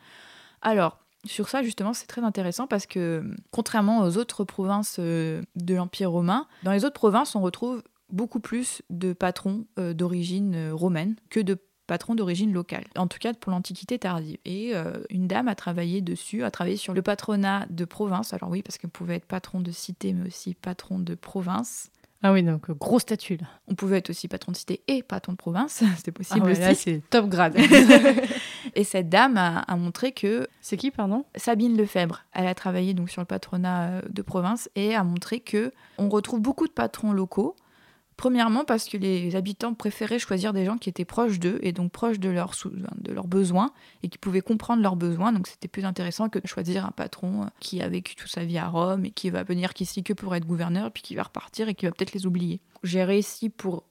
[0.62, 6.10] Alors, sur ça, justement, c'est très intéressant parce que, contrairement aux autres provinces de l'Empire
[6.10, 11.16] romain, dans les autres provinces, on retrouve beaucoup plus de patrons euh, d'origine euh, romaine
[11.30, 14.38] que de patrons d'origine locale, en tout cas pour l'Antiquité tardive.
[14.46, 18.34] Et euh, une dame a travaillé dessus, a travaillé sur le patronat de province.
[18.34, 21.90] Alors oui, parce qu'elle pouvait être patron de cité, mais aussi patron de province.
[22.24, 23.48] Ah oui, donc gros statut là.
[23.68, 26.72] On pouvait être aussi patron de cité et patron de province, c'était Ah possible là,
[26.72, 26.82] aussi.
[26.82, 27.58] c'est top grade.
[28.76, 31.26] Et cette dame a, a montré que c'est qui, pardon?
[31.36, 35.74] Sabine Lefebvre, elle a travaillé donc sur le patronat de province et a montré que
[35.98, 37.56] on retrouve beaucoup de patrons locaux.
[38.18, 41.92] Premièrement parce que les habitants préféraient choisir des gens qui étaient proches d'eux et donc
[41.92, 43.72] proches de de leurs besoins
[44.04, 45.32] et qui pouvaient comprendre leurs besoins.
[45.32, 48.46] Donc c'était plus intéressant que de choisir un patron euh, qui a vécu toute sa
[48.46, 51.24] vie à Rome et qui va venir qu'ici que pour être gouverneur puis qui va
[51.24, 52.62] repartir et qui va peut-être les oublier.
[52.84, 53.86] J'ai réussi pour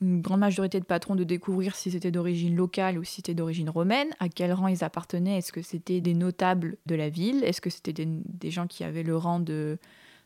[0.00, 3.70] une grande majorité de patrons de découvrir si c'était d'origine locale ou si c'était d'origine
[3.70, 7.60] romaine, à quel rang ils appartenaient, est-ce que c'était des notables de la ville, est-ce
[7.60, 9.78] que c'était des, des gens qui avaient le rang de,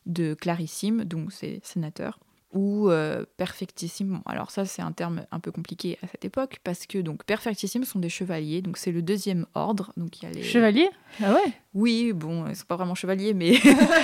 [0.06, 2.18] de clarissime, donc c'est sénateur,
[2.52, 4.08] ou euh, perfectissime.
[4.08, 7.24] Bon, alors ça c'est un terme un peu compliqué à cette époque, parce que donc
[7.24, 10.42] perfectissime sont des chevaliers, donc c'est le deuxième ordre, donc il y a les...
[10.42, 10.88] Chevalier
[11.22, 11.52] Ah ouais?
[11.74, 13.54] Oui, bon, ils sont pas vraiment chevaliers, mais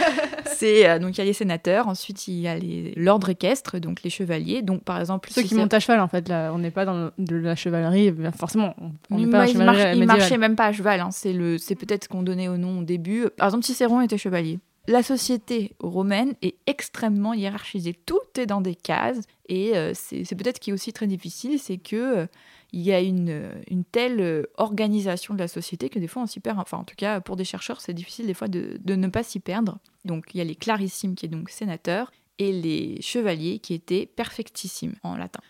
[0.47, 3.79] c'est euh, donc il y a les sénateurs, ensuite il y a les l'ordre équestre,
[3.79, 4.63] donc les chevaliers.
[4.63, 6.85] Donc par exemple Ceux si qui montent à cheval en fait, là, on n'est pas
[6.85, 8.75] dans le- de la chevalerie, ben, forcément.
[9.11, 10.19] On n'est pas dans la il, chevalerie marche- il médiévale.
[10.19, 12.81] marchait même pas à cheval, hein, c'est le, c'est peut-être ce qu'on donnait au nom
[12.81, 13.27] au début.
[13.37, 14.59] Par exemple, Cicéron était chevalier.
[14.89, 17.95] La société romaine est extrêmement hiérarchisée.
[17.95, 21.79] Tout est dans des cases et euh, c'est peut-être qui est aussi très difficile, c'est
[21.79, 22.27] que euh,
[22.73, 26.41] il y a une, euh, telle organisation de la société que des fois on s'y
[26.41, 26.59] perd.
[26.59, 29.23] Enfin, en tout cas, pour des chercheurs, c'est difficile des fois de, de ne pas
[29.23, 29.79] s'y perdre.
[30.05, 34.07] Donc, il y a les clarissimes qui est donc sénateur et les chevaliers qui étaient
[34.07, 35.41] perfectissimes en latin.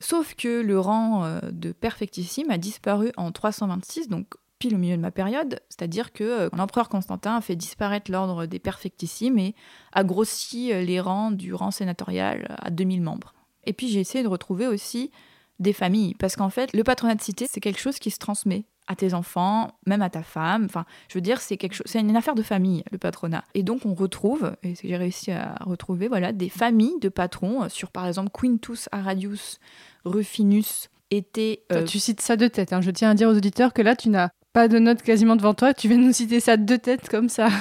[0.00, 5.02] Sauf que le rang de perfectissime a disparu en 326, donc pile au milieu de
[5.02, 9.56] ma période, c'est-à-dire que euh, l'empereur Constantin a fait disparaître l'ordre des perfectissimes et
[9.92, 13.34] a grossi euh, les rangs du rang sénatorial à 2000 membres.
[13.64, 15.10] Et puis j'ai essayé de retrouver aussi
[15.58, 18.64] des familles, parce qu'en fait, le patronat de cité, c'est quelque chose qui se transmet
[18.86, 20.64] à tes enfants, même à ta femme.
[20.66, 23.42] Enfin, je veux dire, c'est quelque chose, c'est une affaire de famille, le patronat.
[23.54, 27.68] Et donc, on retrouve, et j'ai réussi à retrouver, voilà, des familles de patrons euh,
[27.68, 29.58] sur, par exemple, Quintus Aradius
[30.04, 31.64] Rufinus était.
[31.68, 32.72] Toi, euh, tu cites ça de tête.
[32.72, 32.80] hein.
[32.80, 35.54] Je tiens à dire aux auditeurs que là, tu n'as pas de notes quasiment devant
[35.54, 35.74] toi.
[35.74, 37.48] Tu viens de nous citer ça de tête comme ça.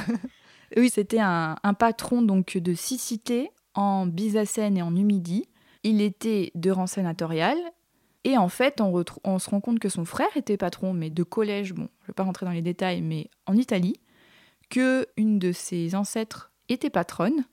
[0.77, 5.49] Oui, c'était un, patron donc de six cités en Byzacène et en Numidie.
[5.83, 7.57] Il était de rang sénatorial.
[8.23, 11.73] Et en fait, on, se rend compte que son frère était patron, mais de collège,
[11.73, 13.97] bon, je ne vais pas rentrer dans les détails, mais en Italie,
[14.69, 17.43] que une de ses ancêtres était patronne.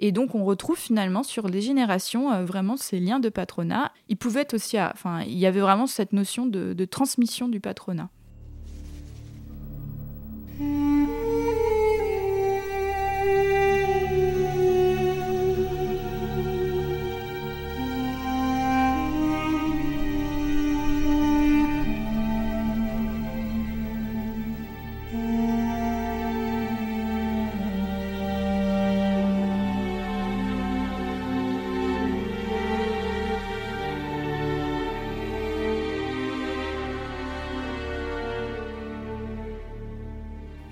[0.00, 3.92] Et donc, on retrouve finalement sur les générations euh, vraiment ces liens de patronat.
[4.08, 8.10] Il pouvait aussi, enfin, il y avait vraiment cette notion de transmission du patronat.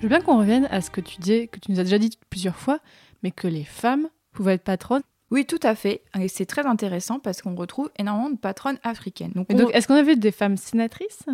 [0.08, 2.10] Veux bien qu'on revienne à ce que tu dis, que tu nous as déjà dit
[2.30, 2.78] plusieurs fois,
[3.22, 5.02] mais que les femmes pouvaient être patronnes.
[5.30, 6.02] Oui, tout à fait.
[6.20, 9.32] Et c'est très intéressant parce qu'on retrouve énormément de patronnes africaines.
[9.34, 11.24] Donc, Et on- donc, est-ce qu'on avait des femmes sénatrices?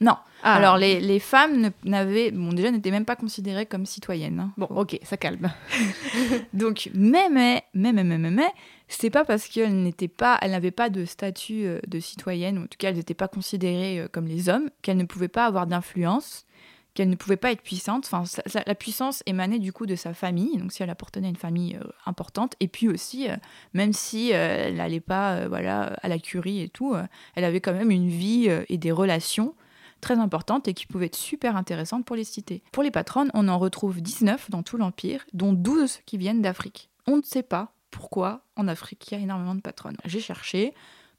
[0.00, 0.16] Non.
[0.42, 4.40] Ah, Alors, les, les femmes n'avaient, bon, déjà, n'étaient même pas considérées comme citoyennes.
[4.40, 4.52] hein.
[4.56, 5.52] Bon, ok, ça calme.
[6.52, 8.48] Donc, mais, mais, mais, mais, mais, mais, mais,
[8.88, 12.62] c'est pas parce qu'elles n'étaient pas, elles n'avaient pas de statut euh, de citoyenne, ou
[12.62, 15.46] en tout cas, elles n'étaient pas considérées euh, comme les hommes, qu'elles ne pouvaient pas
[15.46, 16.46] avoir d'influence,
[16.94, 18.08] qu'elles ne pouvaient pas être puissantes.
[18.10, 18.24] Enfin,
[18.66, 21.76] la puissance émanait du coup de sa famille, donc si elle appartenait à une famille
[21.76, 23.36] euh, importante, et puis aussi, euh,
[23.74, 26.94] même si euh, elle n'allait pas, voilà, à la curie et tout,
[27.34, 29.54] elle avait quand même une vie et des relations
[30.00, 32.62] très importantes et qui pouvaient être super intéressantes pour les cités.
[32.72, 36.90] Pour les patronnes, on en retrouve 19 dans tout l'Empire, dont 12 qui viennent d'Afrique.
[37.06, 39.96] On ne sait pas pourquoi en Afrique il y a énormément de patronnes.
[40.04, 40.74] J'ai cherché,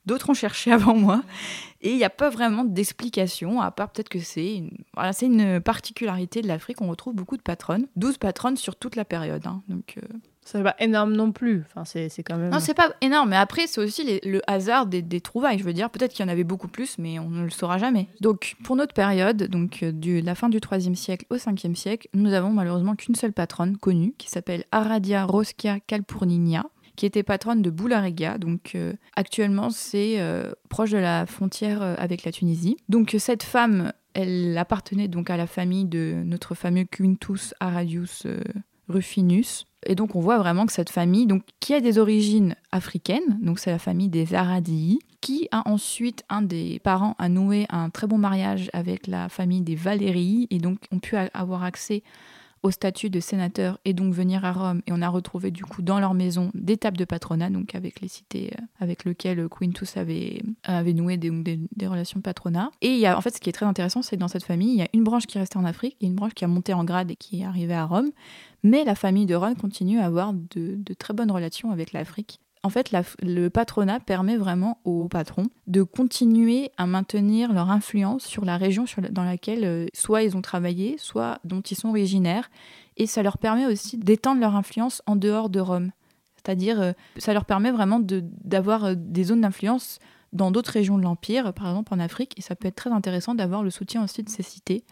[0.05, 1.23] d'autres ont cherché avant moi,
[1.81, 5.25] et il n'y a pas vraiment d'explication, à part peut-être que c'est une, voilà, c'est
[5.25, 9.45] une particularité de l'Afrique, on retrouve beaucoup de patronnes, 12 patronnes sur toute la période.
[9.47, 9.61] hein.
[9.67, 11.63] donc, euh, pas énorme non plus.
[11.69, 12.49] Enfin, c'est c'est quand même.
[12.49, 15.57] non, c'est pas énorme, mais après, c'est aussi les- le hasard des, des trouvailles.
[15.57, 17.77] Je veux dire, peut-être qu'il y en avait beaucoup plus, mais on ne le saura
[17.77, 18.09] jamais.
[18.19, 22.09] Donc, pour notre période, donc euh, du, la fin du 3e siècle au 5e siècle,
[22.13, 27.61] nous avons malheureusement qu'une seule patronne connue, qui s'appelle Aradia Roskia Calpurnia, qui était patronne
[27.61, 28.37] de Boularéga.
[28.37, 32.77] Donc, euh, actuellement, c'est euh, proche de la frontière euh, avec la Tunisie.
[32.89, 38.27] Donc, cette femme, elle appartenait donc à la famille de notre fameux Quintus Aradius
[38.87, 39.65] Rufinus.
[39.85, 43.59] Et donc on voit vraiment que cette famille, donc, qui a des origines africaines, donc
[43.59, 48.07] c'est la famille des Aradii, qui a ensuite un des parents a noué un très
[48.07, 52.03] bon mariage avec la famille des Valérii et donc ont pu avoir accès
[52.63, 54.81] au statut de sénateur et donc venir à Rome.
[54.87, 58.01] Et on a retrouvé du coup dans leur maison des tables de patronat, donc avec
[58.01, 62.71] les cités euh, avec lesquelles Quintus avait, avait noué des, des, relations de patronat.
[62.81, 64.43] Et il y a, en fait, ce qui est très intéressant, c'est que dans cette
[64.43, 66.45] famille, il y a une branche qui est restée en Afrique et une branche qui
[66.45, 68.11] a monté en grade et qui est arrivée à Rome.
[68.63, 72.39] Mais la famille de Ron continue à avoir de très bonnes relations avec l'Afrique.
[72.65, 78.45] En fait, le patronat permet vraiment aux patrons de continuer à maintenir leur influence sur
[78.45, 82.49] la région dans laquelle euh, soit ils ont travaillé, soit dont ils sont originaires.
[82.95, 85.91] Et ça leur permet aussi d'étendre leur influence en dehors de Rome.
[86.37, 89.99] C'est-à-dire, euh, ça leur permet vraiment d'avoir euh, des zones d'influence
[90.31, 92.33] dans d'autres régions de l'Empire, par exemple en Afrique.
[92.37, 94.85] Et ça peut être très intéressant d'avoir le soutien aussi de ces cités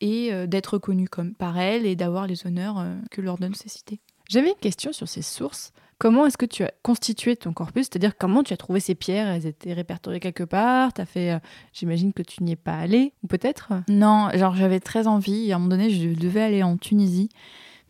[0.00, 3.98] et d'être reconnu comme par elles et d'avoir les honneurs que leur donnent ces cités.
[4.28, 5.72] J'avais une question sur ces sources.
[5.98, 7.88] Comment est-ce que tu as constitué ton corpus?
[7.90, 9.26] C'est-à-dire comment tu as trouvé ces pierres?
[9.26, 10.92] Elles étaient répertoriées quelque part?
[10.92, 11.38] T'as fait, euh,
[11.72, 13.72] j'imagine que tu n'y es pas allé, ou peut-être?
[13.88, 15.50] Non, genre j'avais très envie.
[15.52, 17.30] À un moment donné, je devais aller en Tunisie,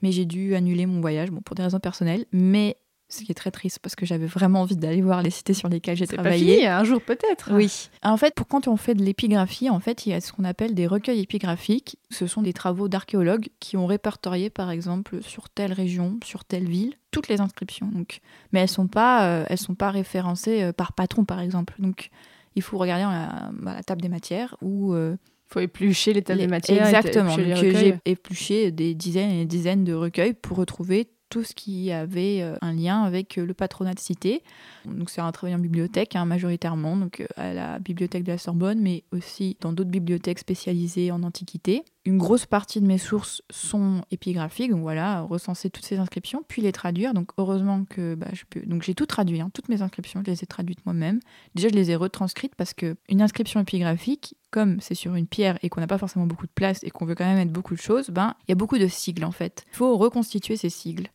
[0.00, 2.24] mais j'ai dû annuler mon voyage, bon, pour des raisons personnelles.
[2.32, 2.78] Mais
[3.10, 5.68] ce qui est très triste parce que j'avais vraiment envie d'aller voir les cités sur
[5.68, 6.54] lesquelles j'ai C'est pas travaillé.
[6.56, 7.50] fini, un jour peut-être.
[7.54, 7.88] Oui.
[8.02, 10.44] En fait, pour quand on fait de l'épigraphie, en fait, il y a ce qu'on
[10.44, 11.96] appelle des recueils épigraphiques.
[12.10, 16.68] Ce sont des travaux d'archéologues qui ont répertorié, par exemple, sur telle région, sur telle
[16.68, 17.86] ville, toutes les inscriptions.
[17.92, 18.20] Donc,
[18.52, 21.74] mais elles sont pas, euh, elles sont pas référencées euh, par patron, par exemple.
[21.78, 22.10] Donc,
[22.56, 25.16] il faut regarder la, la table des matières ou euh,
[25.46, 26.86] faut éplucher les tables les- de matière.
[26.86, 27.30] Exactement.
[27.30, 32.40] j'ai épluché des dizaines et des dizaines de recueils pour retrouver tout ce qui avait
[32.42, 34.42] euh, un lien avec euh, le patronat de cité.
[34.86, 38.38] Donc c'est un travail en bibliothèque hein, majoritairement, donc euh, à la bibliothèque de la
[38.38, 41.84] Sorbonne, mais aussi dans d'autres bibliothèques spécialisées en antiquité.
[42.04, 46.62] Une grosse partie de mes sources sont épigraphiques, donc voilà, recenser toutes ces inscriptions, puis
[46.62, 47.12] les traduire.
[47.12, 48.60] Donc heureusement que bah, je peux.
[48.66, 51.20] Donc j'ai tout traduit, hein, toutes mes inscriptions, je les ai traduites moi-même.
[51.54, 55.58] Déjà je les ai retranscrites parce que une inscription épigraphique, comme c'est sur une pierre
[55.62, 57.74] et qu'on n'a pas forcément beaucoup de place et qu'on veut quand même mettre beaucoup
[57.74, 59.66] de choses, ben il y a beaucoup de sigles en fait.
[59.72, 61.08] Il faut reconstituer ces sigles.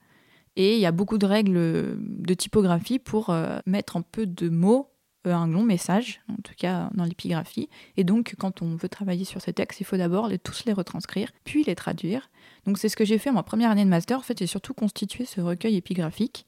[0.56, 4.50] Et il y a beaucoup de règles de typographie pour euh, mettre un peu de
[4.50, 4.94] mots
[5.26, 7.70] euh, un long message, en tout cas dans l'épigraphie.
[7.96, 11.32] Et donc, quand on veut travailler sur ces textes, il faut d'abord tous les retranscrire,
[11.46, 12.30] puis les traduire.
[12.66, 14.20] Donc, c'est ce que j'ai fait en ma première année de master.
[14.20, 16.46] En fait, j'ai surtout constitué ce recueil épigraphique.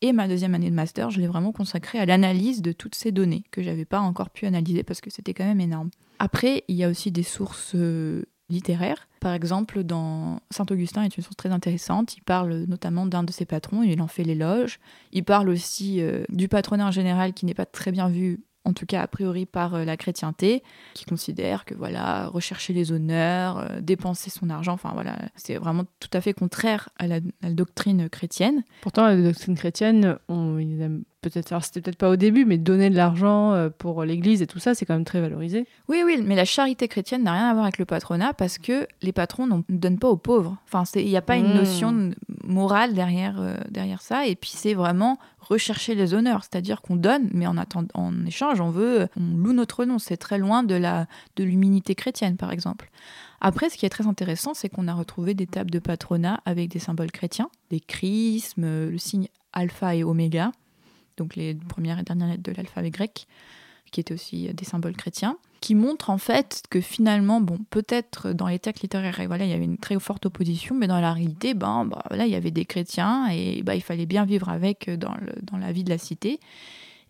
[0.00, 3.10] Et ma deuxième année de master, je l'ai vraiment consacrée à l'analyse de toutes ces
[3.10, 5.90] données que j'avais pas encore pu analyser parce que c'était quand même énorme.
[6.20, 7.74] Après, il y a aussi des sources
[8.50, 9.08] littéraires.
[9.20, 12.16] Par exemple, dans Saint-Augustin est une source très intéressante.
[12.16, 14.78] Il parle notamment d'un de ses patrons il en fait l'éloge.
[15.12, 18.72] Il parle aussi euh, du patronat en général qui n'est pas très bien vu en
[18.72, 20.62] tout cas a priori par euh, la chrétienté,
[20.94, 25.84] qui considère que voilà, rechercher les honneurs, euh, dépenser son argent, enfin voilà, c'est vraiment
[26.00, 28.62] tout à fait contraire à la, doctrine chrétienne.
[28.82, 30.58] Pourtant, la doctrine chrétienne, on,
[31.20, 34.46] peut-être, alors c'était peut-être pas au début, mais donner de l'argent euh, pour l'Église et
[34.46, 35.66] tout ça, c'est quand même très valorisé.
[35.88, 38.86] Oui, oui, mais la charité chrétienne n'a rien à voir avec le patronat parce que
[39.02, 40.56] les patrons ne donnent pas aux pauvres.
[40.66, 41.56] Enfin, il n'y a pas une hmm.
[41.56, 42.10] notion
[42.44, 47.46] morale derrière, derrière ça, et puis c'est vraiment rechercher les honneurs, c'est-à-dire qu'on donne, mais
[47.46, 47.56] en,
[47.94, 49.98] en échange, on veut, on loue notre nom.
[49.98, 52.90] C'est très loin de la de l'humilité chrétienne, par exemple.
[53.40, 56.68] Après, ce qui est très intéressant, c'est qu'on a retrouvé des tables de patronat avec
[56.70, 60.52] des symboles chrétiens, des chrismes, le signe alpha et oméga,
[61.18, 63.26] donc les premières et dernières lettres de l'alphabet grec,
[63.92, 68.46] qui étaient aussi des symboles chrétiens qui montre en fait que finalement, bon, peut-être dans
[68.46, 71.54] les textes littéraires, voilà, il y avait une très forte opposition, mais dans la réalité,
[71.54, 74.88] ben, bah, là, il y avait des chrétiens et bah, il fallait bien vivre avec
[74.90, 76.38] dans, le, dans la vie de la cité.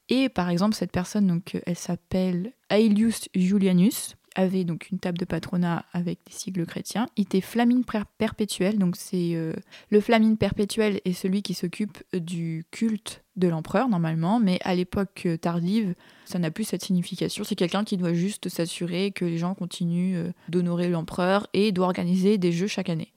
[0.09, 5.25] Et par exemple, cette personne, donc, elle s'appelle Aelius Julianus, avait donc une table de
[5.25, 7.09] patronat avec des sigles chrétiens.
[7.17, 7.85] Il était flamine
[8.19, 9.53] perpétuel, donc c'est euh,
[9.91, 15.23] le flamine perpétuel est celui qui s'occupe du culte de l'empereur normalement, mais à l'époque
[15.27, 17.45] euh, tardive, ça n'a plus cette signification.
[17.45, 21.87] C'est quelqu'un qui doit juste s'assurer que les gens continuent euh, d'honorer l'empereur et doit
[21.87, 23.13] organiser des jeux chaque année.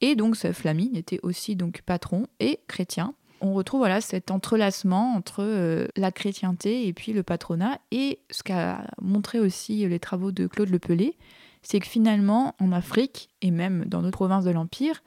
[0.00, 5.42] Et donc Flamine était aussi donc patron et chrétien on retrouve voilà cet entrelacement entre
[5.42, 7.78] euh, la chrétienté et puis le patronat.
[7.90, 11.18] Et ce qu'a montré aussi les travaux de Claude Lepelé,
[11.62, 15.02] c'est que finalement, en Afrique et même dans d'autres provinces de l'Empire,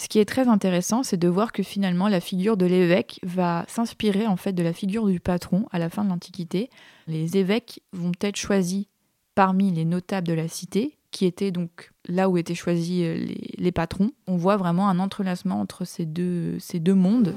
[0.00, 3.66] ce qui est très intéressant, c'est de voir que finalement la figure de l'évêque va
[3.68, 6.70] s'inspirer en fait de la figure du patron à la fin de l'Antiquité.
[7.06, 8.86] Les évêques vont être choisis
[9.34, 13.26] parmi les notables de la cité, qui étaient donc là où étaient choisis euh,
[13.58, 14.12] les, patrons.
[14.26, 17.34] On voit vraiment un entrelacement entre ces deux, ces deux mondes.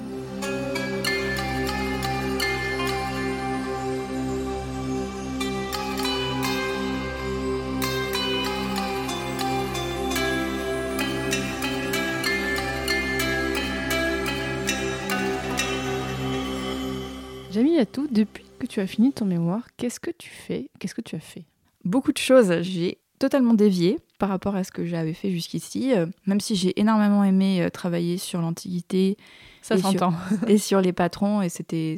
[17.53, 20.71] Jamie Yatou, depuis que tu as fini ton mémoire, qu'est-ce que tu fais?
[20.79, 21.45] Qu'est-ce que tu as fait?
[21.85, 22.51] Beaucoup de choses.
[22.61, 26.79] J'ai totalement dévié par rapport à ce que j'avais fait jusqu'ici, euh, même si j'ai
[26.79, 29.17] énormément aimé euh, travailler sur l'Antiquité.
[29.61, 30.15] Ça s'entend.
[30.47, 31.95] et sur les patrons, et c'était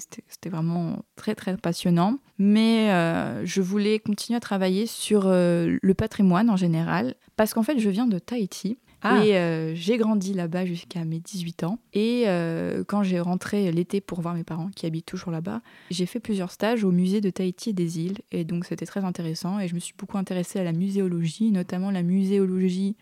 [0.48, 2.20] vraiment très très passionnant.
[2.38, 7.80] Mais euh, je voulais continuer à travailler sur le patrimoine en général, parce qu'en fait,
[7.80, 8.78] je viens de Tahiti.
[9.02, 9.24] Ah.
[9.26, 11.80] Et euh, j'ai grandi là-bas jusqu'à mes 18 ans.
[11.94, 16.06] Et euh, quand j'ai rentré l'été pour voir mes parents qui habitent toujours là-bas, j'ai
[16.06, 18.20] fait plusieurs stages au musée de Tahiti et des îles.
[18.32, 19.60] Et donc c'était très intéressant.
[19.60, 22.96] Et je me suis beaucoup intéressée à la muséologie, notamment la muséologie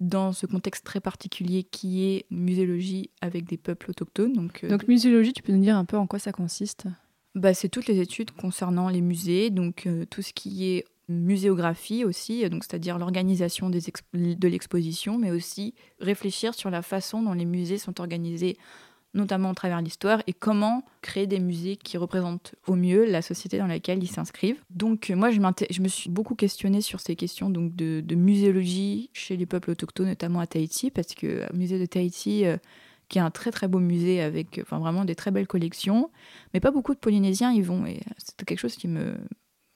[0.00, 4.32] dans ce contexte très particulier qui est muséologie avec des peuples autochtones.
[4.32, 6.86] Donc, euh, donc muséologie, tu peux nous dire un peu en quoi ça consiste?
[7.34, 12.48] Bah, C'est toutes les études concernant les musées, donc tout ce qui est muséographie aussi,
[12.50, 18.00] donc c'est-à-dire l'organisation de l'exposition, mais aussi réfléchir sur la façon dont les musées sont
[18.00, 18.56] organisés,
[19.14, 23.58] notamment à travers l'histoire, et comment créer des musées qui représentent au mieux la société
[23.58, 24.62] dans laquelle ils s'inscrivent.
[24.70, 25.40] Donc moi, je,
[25.80, 30.40] me suis beaucoup questionnée sur ces questions donc, de, muséologie chez les peuples autochtones, notamment
[30.40, 32.44] à Tahiti, parce que le musée de Tahiti...
[32.44, 32.56] Euh,
[33.08, 36.10] qui est un très très beau musée avec enfin, vraiment des très belles collections,
[36.52, 39.14] mais pas beaucoup de Polynésiens y vont, et c'est quelque chose qui me,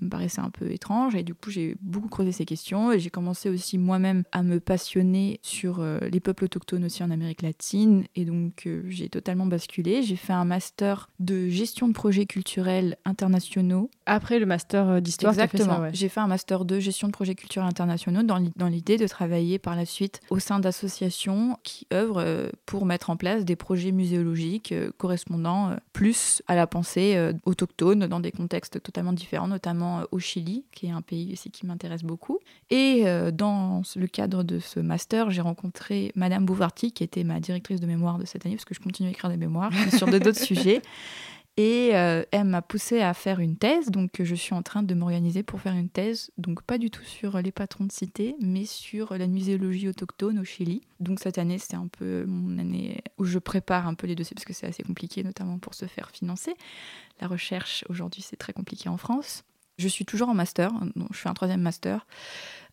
[0.03, 1.15] me paraissait un peu étrange.
[1.15, 4.61] Et du coup, j'ai beaucoup creusé ces questions et j'ai commencé aussi moi-même à me
[4.61, 8.05] passionner sur euh, les peuples autochtones aussi en Amérique latine.
[8.17, 10.03] Et donc, euh, j'ai totalement basculé.
[10.03, 13.91] J'ai fait un master de gestion de projets culturels internationaux.
[14.07, 15.89] Après le master euh, d'histoire, Exactement.
[15.93, 19.77] J'ai fait un master de gestion de projets culturels internationaux dans l'idée de travailler par
[19.77, 22.25] la suite au sein d'associations qui œuvrent
[22.67, 28.33] pour mettre en place des projets muséologiques correspondant plus à la pensée autochtone dans des
[28.33, 32.39] contextes totalement différents, notamment euh, au Chili, qui est un pays aussi qui m'intéresse beaucoup.
[32.71, 37.41] Et euh, dans le cadre de ce master, j'ai rencontré Madame Bouvarty, qui était ma
[37.41, 40.07] directrice de mémoire de cette année, parce que je continue à écrire des mémoires sur
[40.07, 40.83] d'autres sujets.
[41.59, 44.95] Et euh, elle m'a poussé à faire une thèse, donc je suis en train de
[44.95, 48.65] m'organiser pour faire une thèse, donc pas du tout sur les patrons de cité, mais
[48.65, 50.81] sur la muséologie autochtone au Chili.
[50.99, 54.35] Donc cette année, c'est un peu mon année où je prépare un peu les dossiers
[54.35, 56.55] parce que c'est assez compliqué, notamment pour se faire financer.
[57.21, 59.45] La recherche aujourd'hui, c'est très compliqué en France.
[59.83, 62.07] Je suis toujours en master, donc je fais un troisième master.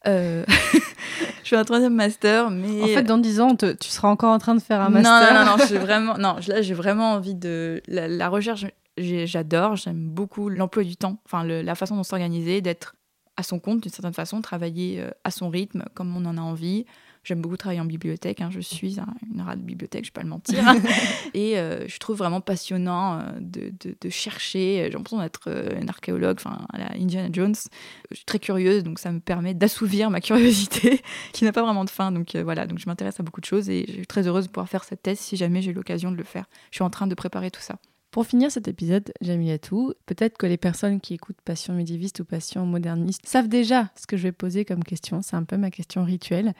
[0.08, 0.46] Euh,
[1.44, 4.32] je fais un troisième master, mais En fait, dans 10 ans, te- tu seras encore
[4.32, 5.34] en train de faire un master.
[5.34, 8.66] non, non, non, j'ai vraiment, non, là, j'ai vraiment envie de la, la recherche.
[8.98, 12.96] J'adore, j'aime beaucoup l'emploi du temps, enfin le- la façon dont s'organiser, d'être
[13.38, 16.42] à son compte d'une certaine façon, travailler euh, à son rythme, comme on en a
[16.42, 16.86] envie.
[17.24, 18.42] J'aime beaucoup travailler en bibliothèque.
[18.42, 20.64] hein, Je suis un- une rate de bibliothèque, je vais pas le mentir.
[21.34, 24.84] et euh, je trouve vraiment passionnant euh, de, de- de chercher.
[24.86, 27.56] J'ai l'impression d'être euh, une archéologue, enfin, à la Indiana Jones.
[28.12, 31.02] Je suis très curieuse, donc ça me permet d'assouvir ma curiosité,
[31.34, 32.12] qui n'a pas vraiment de fin.
[32.12, 34.46] Donc euh, voilà, donc je m'intéresse à beaucoup de choses et je suis très heureuse
[34.46, 36.46] de pouvoir faire cette thèse si jamais j'ai l'occasion de le faire.
[36.72, 37.76] Je suis en train de préparer tout ça.
[38.12, 42.66] Pour finir cet épisode, Jamilatou, peut-être que les personnes qui écoutent Passion médiéviste ou Passion
[42.66, 45.22] moderniste savent déjà ce que je vais poser comme question.
[45.22, 46.54] C'est un peu ma question rituelle.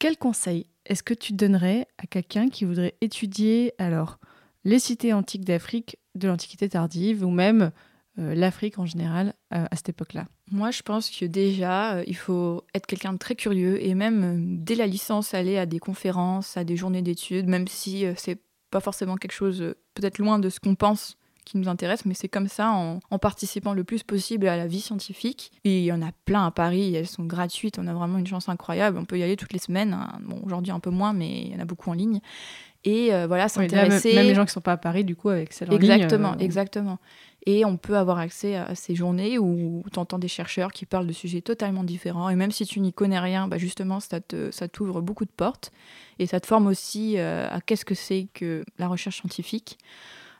[0.00, 4.18] Quel conseil est-ce que tu donnerais à quelqu'un qui voudrait étudier alors
[4.64, 7.70] les cités antiques d'Afrique de l'Antiquité tardive ou même
[8.18, 10.24] euh, l'Afrique en général euh, à cette époque-là?
[10.50, 14.64] Moi, je pense que déjà, euh, il faut être quelqu'un de très curieux et même
[14.64, 18.40] dès la licence, aller à des conférences, à des journées d'études, même si c'est
[18.70, 22.28] pas forcément quelque chose peut-être loin de ce qu'on pense qui nous intéresse, mais c'est
[22.28, 25.52] comme ça en, en participant le plus possible à la vie scientifique.
[25.64, 28.26] Et il y en a plein à Paris, elles sont gratuites, on a vraiment une
[28.26, 30.18] chance incroyable, on peut y aller toutes les semaines, hein.
[30.22, 32.20] bon aujourd'hui un peu moins, mais il y en a beaucoup en ligne.
[32.84, 34.14] Et euh, voilà, Oui, là, même, s'intéresser...
[34.14, 36.32] même les gens qui sont pas à Paris, du coup, avec celle en ligne, Exactement,
[36.32, 36.98] euh, exactement.
[37.46, 41.06] Et on peut avoir accès à ces journées où tu entends des chercheurs qui parlent
[41.06, 42.28] de sujets totalement différents.
[42.30, 45.30] Et même si tu n'y connais rien, bah justement, ça te- ça t'ouvre beaucoup de
[45.30, 45.72] portes.
[46.18, 49.78] Et ça te forme aussi euh, à qu'est-ce que c'est que la recherche scientifique.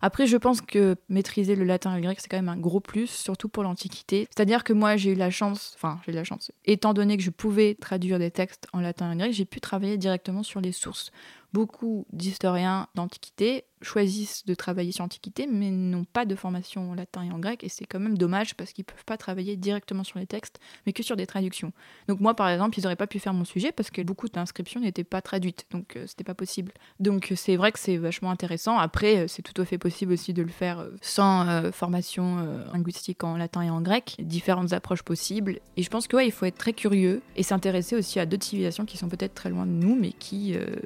[0.00, 2.80] Après, je pense que maîtriser le latin et le grec, c'est quand même un gros
[2.80, 4.28] plus, surtout pour l'Antiquité.
[4.34, 7.22] C'est-à-dire que moi, j'ai eu la chance, enfin, j'ai eu la chance, étant donné que
[7.22, 10.60] je pouvais traduire des textes en latin et en grec, j'ai pu travailler directement sur
[10.60, 11.10] les sources.
[11.52, 17.22] Beaucoup d'historiens d'Antiquité choisissent de travailler sur l'Antiquité, mais n'ont pas de formation en latin
[17.22, 20.18] et en grec, et c'est quand même dommage parce qu'ils peuvent pas travailler directement sur
[20.18, 21.72] les textes, mais que sur des traductions.
[22.06, 24.80] Donc moi, par exemple, ils n'auraient pas pu faire mon sujet parce que beaucoup d'inscriptions
[24.80, 26.72] n'étaient pas traduites, donc euh, c'était pas possible.
[26.98, 28.78] Donc euh, c'est vrai que c'est vachement intéressant.
[28.78, 32.36] Après, euh, c'est tout à fait possible aussi de le faire euh, sans formation
[32.72, 35.58] linguistique en latin et en grec, différentes approches possibles.
[35.76, 38.44] Et je pense que ouais, il faut être très curieux et s'intéresser aussi à d'autres
[38.44, 40.76] civilisations qui sont peut-être très loin de nous, mais qui euh,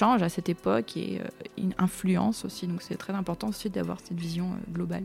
[0.00, 1.28] échangent à cette époque et euh,
[1.58, 2.66] une influence aussi.
[2.66, 5.04] Donc c'est très important aussi d'avoir cette vision euh, globale.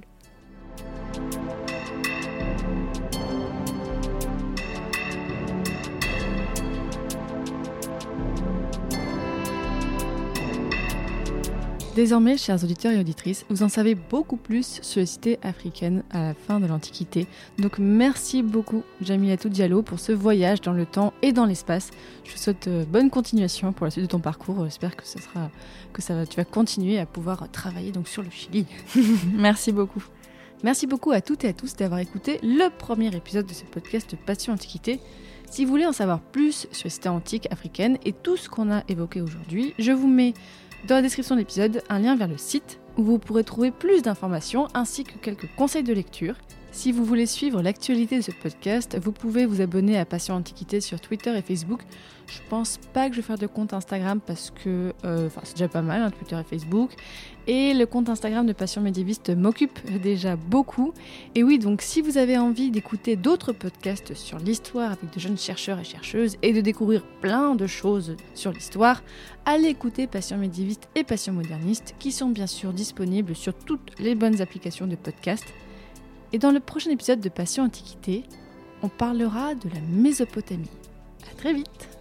[11.95, 16.23] Désormais, chers auditeurs et auditrices, vous en savez beaucoup plus sur les cités africaines à
[16.23, 17.25] la fin de l'Antiquité.
[17.57, 21.91] Donc merci beaucoup Jamilatou Diallo pour ce voyage dans le temps et dans l'espace.
[22.25, 24.65] Je vous souhaite euh, bonne continuation pour la suite de ton parcours.
[24.65, 25.49] J'espère que ça sera
[25.93, 28.65] que ça va, tu vas continuer à pouvoir travailler donc sur le Chili.
[29.33, 30.03] Merci beaucoup.
[30.65, 34.17] Merci beaucoup à toutes et à tous d'avoir écouté le premier épisode de ce podcast
[34.25, 34.99] Passion Antiquité.
[35.49, 38.71] Si vous voulez en savoir plus sur les cités antiques africaines et tout ce qu'on
[38.71, 40.33] a évoqué aujourd'hui, je vous mets
[40.87, 44.01] dans la description de l'épisode un lien vers le site où vous pourrez trouver plus
[44.01, 46.35] d'informations ainsi que quelques conseils de lecture.
[46.71, 50.81] Si vous voulez suivre l'actualité de ce podcast, vous pouvez vous abonner à Passion Antiquité
[50.81, 51.81] sur Twitter et Facebook.
[52.27, 55.69] Je pense pas que je vais faire de compte Instagram parce que euh, c'est déjà
[55.69, 56.91] pas mal, hein, Twitter et Facebook.
[57.47, 60.93] Et le compte Instagram de Passion Médiéviste m'occupe déjà beaucoup.
[61.35, 65.37] Et oui, donc si vous avez envie d'écouter d'autres podcasts sur l'histoire avec de jeunes
[65.37, 69.03] chercheurs et chercheuses et de découvrir plein de choses sur l'histoire,
[69.45, 74.15] allez écouter Passion Médiéviste et Passion Moderniste qui sont bien sûr disponibles sur toutes les
[74.15, 75.45] bonnes applications de podcast.
[76.33, 78.23] Et dans le prochain épisode de Passion Antiquité,
[78.81, 80.69] on parlera de la Mésopotamie.
[81.31, 81.94] À très vite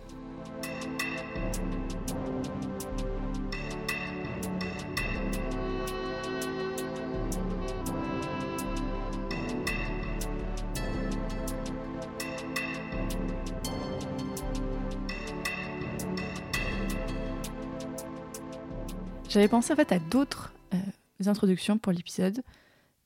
[19.29, 22.43] J'avais pensé en fait à d'autres euh, introductions pour l'épisode,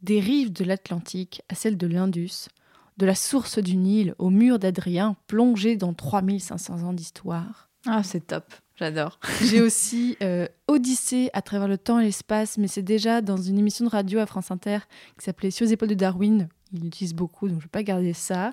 [0.03, 2.49] des rives de l'Atlantique à celles de l'Indus,
[2.99, 7.71] de la source du Nil au mur d'Adrien, plongé dans 3500 ans d'histoire.
[7.87, 8.45] Ah, c'est top.
[8.77, 9.19] J'adore.
[9.43, 13.59] J'ai aussi euh, Odyssée à travers le temps et l'espace, mais c'est déjà dans une
[13.59, 14.79] émission de radio à France Inter
[15.19, 16.49] qui s'appelait Sur les épaules de Darwin.
[16.73, 18.53] Il l'utilise beaucoup, donc je vais pas garder ça.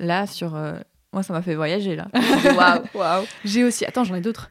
[0.00, 0.56] Là, sur.
[0.56, 0.74] euh,
[1.12, 2.08] Moi, ça m'a fait voyager, là.
[2.56, 3.24] Waouh, waouh.
[3.44, 4.50] J'ai aussi, attends, j'en ai d'autres.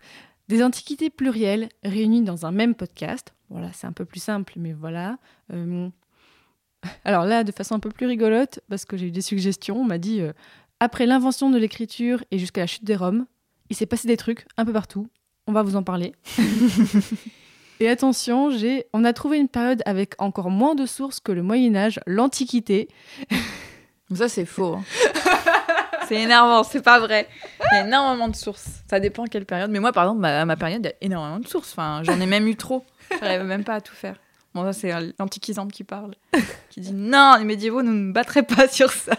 [0.49, 3.33] Des antiquités plurielles réunies dans un même podcast.
[3.49, 5.17] Voilà, c'est un peu plus simple, mais voilà.
[5.53, 5.87] Euh,
[7.05, 9.85] Alors là, de façon un peu plus rigolote, parce que j'ai eu des suggestions, on
[9.85, 10.33] m'a dit euh,
[10.79, 13.25] après l'invention de l'écriture et jusqu'à la chute des Roms,
[13.69, 15.07] il s'est passé des trucs un peu partout.
[15.45, 16.13] On va vous en parler.
[17.79, 21.43] et attention, j'ai, on a trouvé une période avec encore moins de sources que le
[21.43, 22.87] Moyen Âge, l'Antiquité.
[24.13, 24.75] Ça, c'est faux.
[24.75, 24.83] hein.
[26.09, 27.27] c'est énervant, c'est pas vrai.
[27.71, 28.67] Il y a énormément de sources.
[28.89, 29.69] Ça dépend à quelle période.
[29.69, 31.71] Mais moi, par exemple, à ma période, il y a énormément de sources.
[31.71, 32.83] Enfin, j'en ai même eu trop.
[33.21, 34.15] J'arrive même pas à tout faire.
[34.55, 36.15] Bon, ça, c'est l'antiquisante qui parle,
[36.71, 39.13] qui dit Non, les médiévaux nous ne nous battraient pas sur ça.